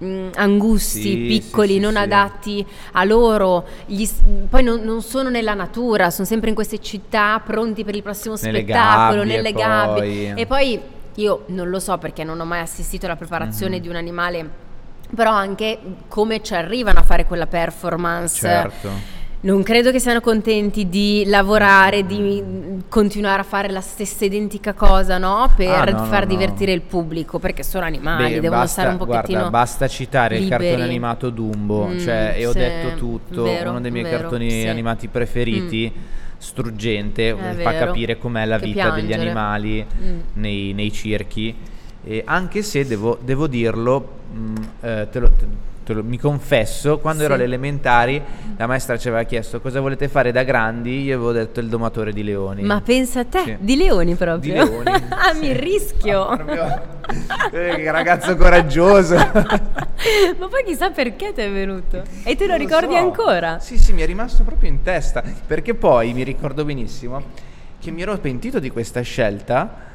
mm, 0.04 0.28
angusti, 0.36 1.00
Sì, 1.02 1.16
piccoli, 1.16 1.74
sì, 1.74 1.78
non 1.80 1.96
adatti 1.96 2.64
a 2.92 3.04
loro, 3.04 3.64
Gli 3.86 4.06
poi 4.48 4.62
non, 4.62 4.80
non 4.82 5.02
sono 5.02 5.28
nella 5.30 5.54
natura, 5.54 6.10
sono 6.10 6.26
sempre 6.26 6.48
in 6.50 6.54
queste 6.54 6.80
città 6.80 7.40
pronti 7.44 7.84
per 7.84 7.94
il 7.96 8.02
prossimo 8.02 8.34
Nelle 8.40 8.60
spettacolo, 8.60 9.20
gabbie, 9.22 9.36
nelle 9.36 9.52
poi. 9.52 9.62
gabbie. 9.62 10.34
E 10.34 10.46
poi 10.46 10.80
io 11.16 11.44
non 11.46 11.68
lo 11.68 11.78
so 11.78 11.96
perché 11.98 12.24
non 12.24 12.38
ho 12.40 12.44
mai 12.44 12.60
assistito 12.60 13.06
alla 13.06 13.16
preparazione 13.16 13.76
Mhm. 13.76 13.82
di 13.82 13.88
un 13.88 13.96
animale, 13.96 14.50
però 15.14 15.30
anche 15.32 15.78
come 16.08 16.42
ci 16.42 16.54
arrivano 16.54 16.98
a 16.98 17.02
fare 17.02 17.24
quella 17.24 17.46
performance. 17.46 18.38
Certo. 18.40 18.90
Non 19.44 19.62
credo 19.62 19.90
che 19.90 19.98
siano 19.98 20.20
contenti 20.22 20.88
di 20.88 21.24
lavorare, 21.26 22.06
di 22.06 22.42
mm, 22.42 22.78
continuare 22.88 23.40
a 23.40 23.44
fare 23.44 23.70
la 23.70 23.82
stessa 23.82 24.24
identica 24.24 24.72
cosa, 24.72 25.18
no? 25.18 25.52
Per 25.54 25.68
Ah, 25.68 25.84
no, 25.84 25.98
no, 25.98 26.04
far 26.06 26.22
no. 26.22 26.28
divertire 26.30 26.72
il 26.72 26.80
pubblico, 26.80 27.38
perché 27.38 27.62
sono 27.62 27.84
animali, 27.84 28.34
Beh, 28.36 28.40
devono 28.40 28.62
basta, 28.62 28.80
stare 28.80 28.88
un 28.88 28.96
pochettino 29.06 29.38
guarda, 29.40 29.50
basta 29.50 29.86
citare 29.86 30.36
il 30.38 30.44
liberi. 30.44 30.64
cartone 30.66 30.84
animato 30.84 31.28
Dumbo, 31.28 31.88
Mm, 31.88 31.98
cioè, 31.98 32.34
e 32.38 32.46
ho 32.46 32.52
sì, 32.52 32.58
detto 32.58 32.96
tutto, 32.96 33.42
vero, 33.42 33.68
uno 33.68 33.80
dei 33.82 33.90
miei 33.90 34.04
vero, 34.04 34.18
cartoni 34.20 34.50
sì. 34.50 34.64
Mm. 34.66 34.70
animati 34.70 35.08
preferiti, 35.08 35.92
struggente, 36.38 37.28
È 37.28 37.34
fa 37.34 37.70
vero. 37.72 37.84
capire 37.86 38.16
com'è 38.16 38.46
la 38.46 38.58
Che 38.58 38.64
vita 38.64 38.90
degli 38.90 39.06
piangere. 39.08 39.20
animali 39.30 39.84
Mm. 40.02 40.18
nei, 40.34 40.72
nei 40.72 40.90
circhi. 40.90 41.54
E 42.02 42.22
anche 42.24 42.62
se 42.62 42.86
devo, 42.86 43.18
devo 43.22 43.46
dirlo, 43.46 44.08
mh, 44.32 44.54
eh, 44.80 45.08
te 45.10 45.18
lo, 45.18 45.28
te 45.30 45.46
lo- 45.92 46.02
mi 46.02 46.18
confesso, 46.18 46.98
quando 46.98 47.20
Sì. 47.20 47.24
ero 47.26 47.34
alle 47.34 47.44
elementari 47.44 48.22
la 48.56 48.66
maestra 48.66 48.96
ci 48.96 49.08
aveva 49.08 49.24
chiesto 49.24 49.60
cosa 49.60 49.80
volete 49.80 50.08
fare 50.08 50.32
da 50.32 50.42
grandi, 50.44 51.02
io 51.02 51.16
avevo 51.16 51.32
detto 51.32 51.60
il 51.60 51.68
domatore 51.68 52.12
di 52.12 52.22
leoni. 52.24 52.62
Ma 52.62 52.80
pensa 52.80 53.20
a 53.20 53.24
te, 53.24 53.42
Sì. 53.44 53.56
di 53.58 53.76
leoni 53.76 54.14
proprio. 54.14 54.64
Di 54.64 54.70
leoni. 54.70 54.90
ah, 55.10 55.32
sì. 55.34 55.40
mi 55.40 55.52
rischio. 55.52 56.26
Ah, 56.26 56.36
proprio- 56.36 56.82
eh, 57.52 57.90
ragazzo 57.90 58.34
coraggioso. 58.36 59.14
Ma 60.38 60.48
poi 60.48 60.64
chissà 60.64 60.90
perché 60.90 61.32
ti 61.32 61.40
è 61.40 61.50
venuto. 61.50 62.02
E 62.24 62.34
te 62.36 62.44
lo 62.46 62.52
Non 62.56 62.58
ricordi 62.58 62.94
so. 62.94 62.98
ancora? 63.00 63.58
Sì, 63.58 63.78
sì, 63.78 63.92
mi 63.92 64.02
è 64.02 64.06
rimasto 64.06 64.42
proprio 64.42 64.68
in 64.70 64.82
testa. 64.82 65.22
Perché 65.46 65.74
poi 65.74 66.12
mi 66.12 66.22
ricordo 66.22 66.64
benissimo 66.64 67.22
che 67.80 67.90
mi 67.90 68.02
ero 68.02 68.16
pentito 68.18 68.58
di 68.58 68.70
questa 68.70 69.00
scelta. 69.02 69.92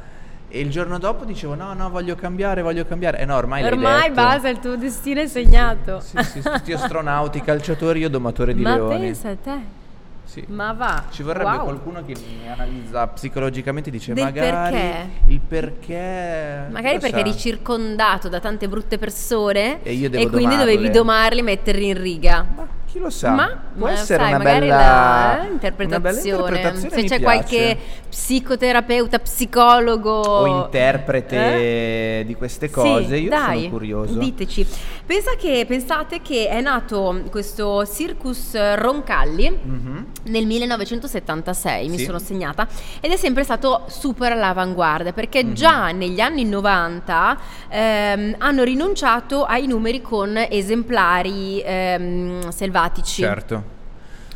E 0.52 0.60
il 0.60 0.70
giorno 0.72 0.98
dopo 0.98 1.26
dicevo: 1.26 1.54
No, 1.54 1.74
no, 1.74 1.90
voglio 1.90 2.16
cambiare, 2.16 2.62
voglio 2.64 2.86
cambiare. 2.86 3.20
E 3.20 3.26
no, 3.26 3.36
ormai 3.36 3.64
Ormai 3.64 4.10
basta, 4.12 4.50
il 4.50 4.60
tuo 4.60 4.76
destino 4.76 5.22
è 5.22 5.28
segnato. 5.28 6.00
Sì, 6.00 6.18
sì, 6.24 6.42
tutti 6.42 6.74
astronauti, 6.74 7.42
calciatori, 7.42 8.00
io 8.00 8.10
domatore 8.10 8.54
di 8.56 8.62
Ma 8.62 8.76
leoni. 8.76 9.00
pensa 9.00 9.30
a 9.30 9.36
te. 9.36 9.78
Sì. 10.24 10.44
Ma 10.48 10.74
va. 10.74 11.06
Ci 11.10 11.24
vorrebbe 11.24 11.50
wow. 11.56 11.64
qualcuno 11.64 12.04
che 12.06 12.14
mi 12.14 12.48
analizza 12.48 13.08
psicologicamente 13.08 13.90
e 13.90 13.92
dice 13.92 14.14
Del 14.14 14.26
magari 14.26 14.70
perché. 14.72 15.10
il 15.26 15.40
perché. 15.40 16.68
Magari 16.70 17.00
perché 17.00 17.20
eri 17.20 17.32
sa?" 17.32 17.38
circondato 17.38 18.30
da 18.30 18.40
tante 18.40 18.68
brutte 18.68 19.00
persone 19.00 19.82
E 19.82 19.94
io 19.94 20.08
devo 20.10 20.30
quindi 20.30 20.54
domarle. 20.56 20.72
dovevi 20.76 20.90
domarli, 20.92 21.42
metterli 21.42 21.88
in 21.88 22.00
riga. 22.02 22.46
Ma 22.56 22.68
chi 23.00 23.02
lo 23.02 23.10
sa? 23.10 23.32
Ma 23.32 23.48
può 23.78 23.88
ma 23.88 23.94
essere 23.94 24.20
sai, 24.24 24.30
una 24.30 24.38
magari 24.38 24.60
bella 24.68 24.76
la 24.76 25.32
eh, 25.32 25.36
una 25.40 25.40
bella 25.40 25.52
interpretazione. 25.54 26.30
interpretazione 26.30 26.90
Se 26.90 27.02
mi 27.02 27.08
c'è 27.08 27.20
piace. 27.20 27.24
qualche 27.24 27.78
psicoterapeuta, 28.10 29.20
psicologo 29.20 30.12
o 30.12 30.46
interprete 30.64 32.20
Eh? 32.20 32.24
di 32.26 32.36
queste 32.36 32.68
Sì, 32.68 32.74
cose, 32.74 33.18
io 33.18 33.30
dai, 33.30 33.58
sono 33.60 33.70
curioso. 33.70 34.20
Diteci. 34.20 34.68
Pensa 35.06 35.32
che, 35.38 35.66
pensate 35.68 36.22
che 36.22 36.48
è 36.50 36.60
nato 36.62 37.24
questo 37.32 37.86
Circus 37.86 38.56
Roncalli 38.76 39.50
Mhm. 39.50 40.06
nel 40.26 40.46
1976, 40.46 41.88
mi 41.90 41.98
Sì. 41.98 42.06
sono 42.06 42.20
segnata, 42.20 42.68
ed 43.00 43.12
è 43.12 43.16
sempre 43.16 43.44
stato 43.44 43.84
super 43.88 44.32
all'avanguardia 44.34 45.14
perché 45.14 45.44
Mhm. 45.44 45.54
già 45.54 45.92
negli 45.92 46.20
anni 46.20 46.44
90 46.46 47.38
ehm, 47.70 48.36
hanno 48.40 48.64
rinunciato 48.64 49.44
ai 49.46 49.68
numeri 49.68 50.02
con 50.02 50.36
esemplari 50.50 51.62
ehm, 51.64 52.50
selvatici. 52.50 52.88
Certo. 53.22 53.78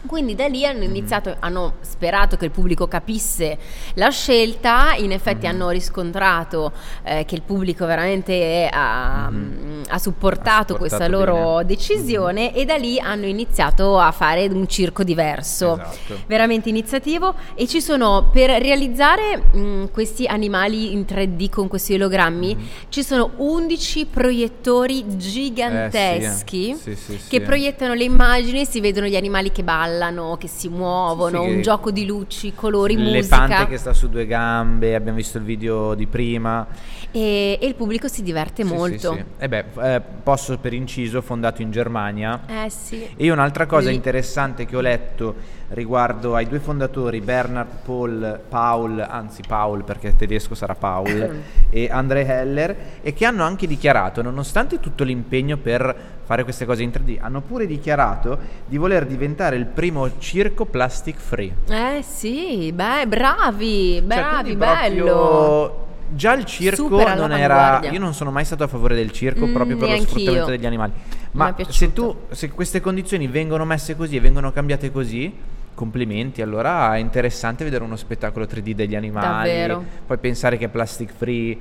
Quindi 0.05 0.35
da 0.35 0.47
lì 0.47 0.65
hanno 0.65 0.83
iniziato, 0.83 1.37
hanno 1.39 1.75
sperato 1.79 2.35
che 2.35 2.43
il 2.43 2.51
pubblico 2.51 2.89
capisse 2.89 3.57
la 3.93 4.09
scelta, 4.09 4.95
in 4.97 5.13
effetti 5.13 5.45
Mhm. 5.47 5.53
hanno 5.53 5.69
riscontrato 5.69 6.73
eh, 7.03 7.23
che 7.23 7.35
il 7.35 7.41
pubblico 7.41 7.85
veramente 7.85 8.67
ha, 8.69 9.29
Mhm. 9.31 9.72
Ha 9.89 9.97
supportato 9.99 10.73
Ha 10.75 10.77
questa 10.77 11.05
supportato 11.05 11.31
loro 11.31 11.47
bene. 11.57 11.61
Mhm. 11.61 11.67
decisione 11.67 12.53
e 12.55 12.65
da 12.65 12.75
lì 12.75 12.99
hanno 12.99 13.25
iniziato 13.25 13.97
a 13.99 14.11
fare 14.11 14.45
un 14.47 14.67
circo 14.67 15.03
diverso, 15.03 15.73
Esatto. 15.73 16.21
veramente 16.27 16.69
iniziativo 16.69 17.33
e 17.55 17.67
ci 17.67 17.81
sono 17.81 18.29
per 18.31 18.49
realizzare 18.49 19.37
mh, 19.51 19.91
questi 19.91 20.25
animali 20.27 20.91
in 20.93 21.05
3D 21.05 21.49
con 21.49 21.67
questi 21.67 21.93
ologrammi, 21.95 22.55
Mhm. 22.55 22.63
ci 22.89 23.03
sono 23.03 23.31
11 23.37 24.05
proiettori 24.05 25.05
giganteschi 25.17 26.71
Eh, 26.71 26.75
sì, 26.75 26.95
sì, 26.95 27.17
sì, 27.17 27.27
che 27.27 27.41
proiettano 27.41 27.93
le 27.93 28.03
immagini, 28.03 28.65
si 28.65 28.79
vedono 28.79 29.07
gli 29.07 29.15
animali 29.15 29.51
che 29.51 29.63
ballano, 29.63 30.37
che 30.37 30.47
si 30.47 30.67
muovono, 30.69 31.43
un 31.43 31.61
gioco 31.61 31.91
di 31.91 32.05
luci, 32.05 32.53
colori, 32.53 32.95
L'elefante 32.95 33.53
musica 33.53 33.67
che 33.67 33.77
sta 33.77 33.93
su 33.93 34.09
due 34.09 34.25
gambe, 34.25 34.95
abbiamo 34.95 35.17
visto 35.17 35.37
il 35.37 35.43
video 35.43 35.93
di 35.93 36.07
prima. 36.07 36.65
e, 37.11 37.57
e 37.61 37.65
il 37.67 37.75
pubblico 37.75 38.07
si 38.07 38.23
diverte 38.23 38.63
molto. 38.63 39.17
E 39.37 39.47
beh, 39.47 39.63
eh, 39.81 40.01
posso 40.23 40.57
per 40.57 40.73
inciso, 40.73 41.21
fondato 41.21 41.61
in 41.61 41.71
Germania. 41.71 42.41
Eh 42.47 42.69
sì. 42.69 43.03
E 43.15 43.23
io 43.23 43.33
un'altra 43.33 43.65
cosa 43.65 43.89
Lì. 43.89 43.95
interessante 43.95 44.65
che 44.65 44.75
ho 44.75 44.81
letto 44.81 45.61
riguardo 45.69 46.35
ai 46.35 46.47
due 46.47 46.59
fondatori, 46.59 47.19
Bernard 47.21 47.69
Paul, 47.83 48.39
Paul, 48.47 48.99
anzi 48.99 49.41
Paul 49.47 49.83
perché 49.83 50.15
tedesco 50.15 50.55
sarà 50.55 50.75
Paul, 50.75 51.41
e 51.69 51.89
André 51.89 52.25
Heller, 52.25 52.75
e 53.01 53.13
che 53.13 53.25
hanno 53.25 53.43
anche 53.43 53.65
dichiarato, 53.67 54.21
nonostante 54.21 54.79
tutto 54.79 55.03
l'impegno 55.03 55.57
per 55.57 55.95
fare 56.23 56.43
queste 56.43 56.65
cose 56.65 56.83
in 56.83 56.89
3D, 56.89 57.17
hanno 57.19 57.41
pure 57.41 57.65
dichiarato 57.65 58.37
di 58.65 58.77
voler 58.77 59.05
diventare 59.05 59.55
il 59.55 59.65
primo 59.65 60.19
circo 60.19 60.65
plastic 60.65 61.17
free. 61.17 61.53
Eh 61.67 62.03
sì, 62.03 62.71
beh, 62.71 63.07
bravi, 63.07 63.95
Cioè, 63.97 64.03
bravi, 64.03 64.55
quindi 64.55 64.55
bello. 64.55 65.82
Già 66.15 66.33
il 66.33 66.45
circo 66.45 67.03
non 67.15 67.31
era. 67.31 67.81
Io 67.89 67.99
non 67.99 68.13
sono 68.13 68.31
mai 68.31 68.45
stato 68.45 68.63
a 68.63 68.67
favore 68.67 68.95
del 68.95 69.11
circo 69.11 69.45
Mm, 69.47 69.53
proprio 69.53 69.77
per 69.77 69.89
lo 69.89 70.01
sfruttamento 70.01 70.49
degli 70.49 70.65
animali. 70.65 70.91
Ma 71.31 71.55
se 71.69 71.91
tu, 71.93 72.15
se 72.31 72.49
queste 72.49 72.81
condizioni 72.81 73.27
vengono 73.27 73.65
messe 73.65 73.95
così 73.95 74.15
e 74.15 74.19
vengono 74.19 74.51
cambiate 74.51 74.91
così, 74.91 75.33
complimenti. 75.73 76.41
Allora 76.41 76.95
è 76.95 76.99
interessante 76.99 77.63
vedere 77.63 77.83
uno 77.83 77.95
spettacolo 77.95 78.45
3D 78.45 78.71
degli 78.71 78.95
animali. 78.95 79.49
Davvero. 79.49 79.83
Poi 80.05 80.17
pensare 80.17 80.57
che 80.57 80.65
è 80.65 80.69
plastic 80.69 81.11
free. 81.15 81.57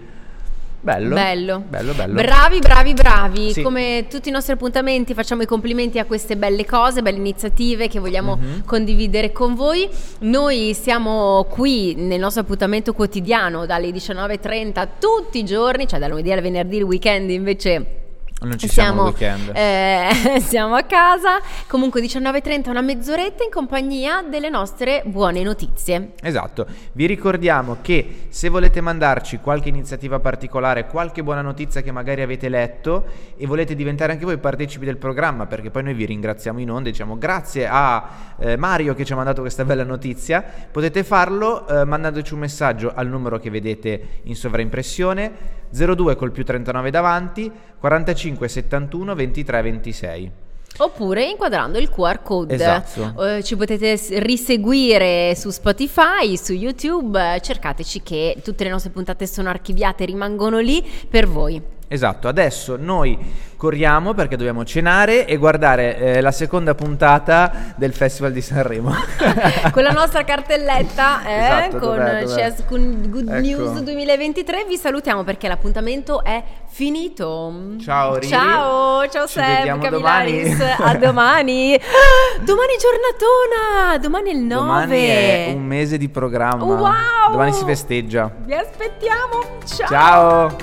Bello. 0.84 1.14
Bello. 1.14 1.62
Bello, 1.68 1.92
bello. 1.92 2.14
Bravi, 2.20 2.58
bravi, 2.58 2.92
bravi. 2.92 3.52
Sì. 3.52 3.62
Come 3.62 4.06
tutti 4.10 4.28
i 4.30 4.32
nostri 4.32 4.52
appuntamenti 4.52 5.14
facciamo 5.14 5.42
i 5.42 5.46
complimenti 5.46 6.00
a 6.00 6.04
queste 6.04 6.36
belle 6.36 6.66
cose, 6.66 7.02
belle 7.02 7.18
iniziative 7.18 7.86
che 7.86 8.00
vogliamo 8.00 8.36
Mhm. 8.36 8.64
condividere 8.64 9.30
con 9.30 9.54
voi. 9.54 9.88
Noi 10.20 10.74
siamo 10.74 11.44
qui 11.48 11.94
nel 11.94 12.18
nostro 12.18 12.42
appuntamento 12.42 12.94
quotidiano 12.94 13.64
dalle 13.64 13.92
19.30 13.92 14.88
tutti 14.98 15.38
i 15.38 15.44
giorni, 15.44 15.86
cioè 15.86 16.00
dal 16.00 16.10
lunedì 16.10 16.32
al 16.32 16.40
venerdì, 16.40 16.78
il 16.78 16.82
weekend 16.82 17.30
invece... 17.30 17.96
non 18.44 18.58
ci 18.58 18.68
siamo, 18.68 19.12
siamo, 19.12 19.36
weekend. 19.36 19.52
eh, 19.54 20.40
siamo 20.40 20.74
a 20.74 20.82
casa, 20.82 21.40
comunque 21.66 22.00
19.30 22.00 22.68
una 22.70 22.80
mezz'oretta 22.80 23.44
in 23.44 23.50
compagnia 23.50 24.22
delle 24.22 24.48
nostre 24.48 25.02
buone 25.06 25.42
notizie. 25.42 26.12
Esatto, 26.20 26.66
vi 26.92 27.06
ricordiamo 27.06 27.78
che 27.80 28.26
se 28.28 28.48
volete 28.48 28.80
mandarci 28.80 29.38
qualche 29.38 29.68
iniziativa 29.68 30.18
particolare, 30.18 30.86
qualche 30.86 31.22
buona 31.22 31.42
notizia 31.42 31.82
che 31.82 31.92
magari 31.92 32.22
avete 32.22 32.48
letto 32.48 33.04
e 33.36 33.46
volete 33.46 33.74
diventare 33.74 34.12
anche 34.12 34.24
voi 34.24 34.38
partecipi 34.38 34.84
del 34.84 34.96
programma, 34.96 35.46
perché 35.46 35.70
poi 35.70 35.84
noi 35.84 35.94
vi 35.94 36.06
ringraziamo 36.06 36.60
in 36.60 36.70
onda, 36.70 36.90
diciamo 36.90 37.18
grazie 37.18 37.66
a 37.68 38.08
eh, 38.38 38.56
Mario 38.56 38.94
che 38.94 39.04
ci 39.04 39.12
ha 39.12 39.16
mandato 39.16 39.40
questa 39.40 39.64
bella 39.64 39.84
notizia, 39.84 40.44
potete 40.70 41.04
farlo 41.04 41.66
eh, 41.66 41.84
mandandoci 41.84 42.34
un 42.34 42.40
messaggio 42.40 42.92
al 42.94 43.08
numero 43.08 43.38
che 43.38 43.50
vedete 43.50 44.20
in 44.24 44.34
sovraimpressione 44.34 45.60
02 45.72 46.16
col 46.16 46.30
più 46.30 46.44
39 46.44 46.90
davanti 46.90 47.50
45 47.78 48.48
71 48.48 49.14
23 49.14 49.62
26. 49.62 50.30
Oppure 50.78 51.24
inquadrando 51.24 51.78
il 51.78 51.90
QR 51.90 52.22
code. 52.22 52.54
Esatto. 52.54 53.26
Eh, 53.26 53.42
ci 53.42 53.56
potete 53.56 53.98
riseguire 54.20 55.34
su 55.34 55.50
Spotify, 55.50 56.36
su 56.36 56.52
YouTube, 56.52 57.38
cercateci 57.40 58.02
che 58.02 58.36
tutte 58.42 58.64
le 58.64 58.70
nostre 58.70 58.90
puntate 58.90 59.26
sono 59.26 59.50
archiviate, 59.50 60.04
rimangono 60.04 60.58
lì 60.58 60.84
per 61.08 61.28
voi. 61.28 61.60
Esatto, 61.92 62.26
adesso 62.26 62.76
noi 62.80 63.18
corriamo 63.54 64.14
perché 64.14 64.36
dobbiamo 64.36 64.64
cenare 64.64 65.26
e 65.26 65.36
guardare 65.36 65.96
eh, 65.98 66.20
la 66.22 66.32
seconda 66.32 66.74
puntata 66.74 67.74
del 67.76 67.92
Festival 67.92 68.32
di 68.32 68.40
Sanremo. 68.40 68.92
Con 69.70 69.82
la 69.82 69.90
nostra 69.90 70.24
cartelletta 70.24 71.22
eh, 71.24 71.36
Esatto, 71.36 71.78
con 71.78 71.96
dov'è, 71.96 72.24
dov'è? 72.24 72.34
Chess 72.34 72.64
con 72.66 73.04
Good 73.10 73.28
Ecco. 73.28 73.40
News 73.40 73.80
2023 73.82 74.64
vi 74.66 74.76
salutiamo 74.78 75.22
perché 75.22 75.48
l'appuntamento 75.48 76.24
è 76.24 76.42
finito. 76.66 77.52
Ciao, 77.78 78.14
Riri. 78.14 78.26
Ciao, 78.28 79.06
ciao 79.08 79.26
Ci 79.26 79.38
vediamo 79.38 79.82
Camilaris. 79.82 80.56
domani. 80.56 80.74
A 80.82 80.94
domani. 80.98 81.80
Domani 82.42 82.72
giornatona, 82.80 83.98
domani 83.98 84.30
è 84.30 84.32
il 84.32 84.40
9. 84.40 84.48
Domani 84.48 85.04
è 85.06 85.52
un 85.54 85.64
mese 85.66 85.98
di 85.98 86.08
programma. 86.08 86.64
Wow! 86.64 87.30
Domani 87.30 87.52
si 87.52 87.64
festeggia. 87.64 88.30
Vi 88.44 88.54
aspettiamo. 88.54 89.40
Ciao. 89.66 89.86
Ciao. 89.88 90.56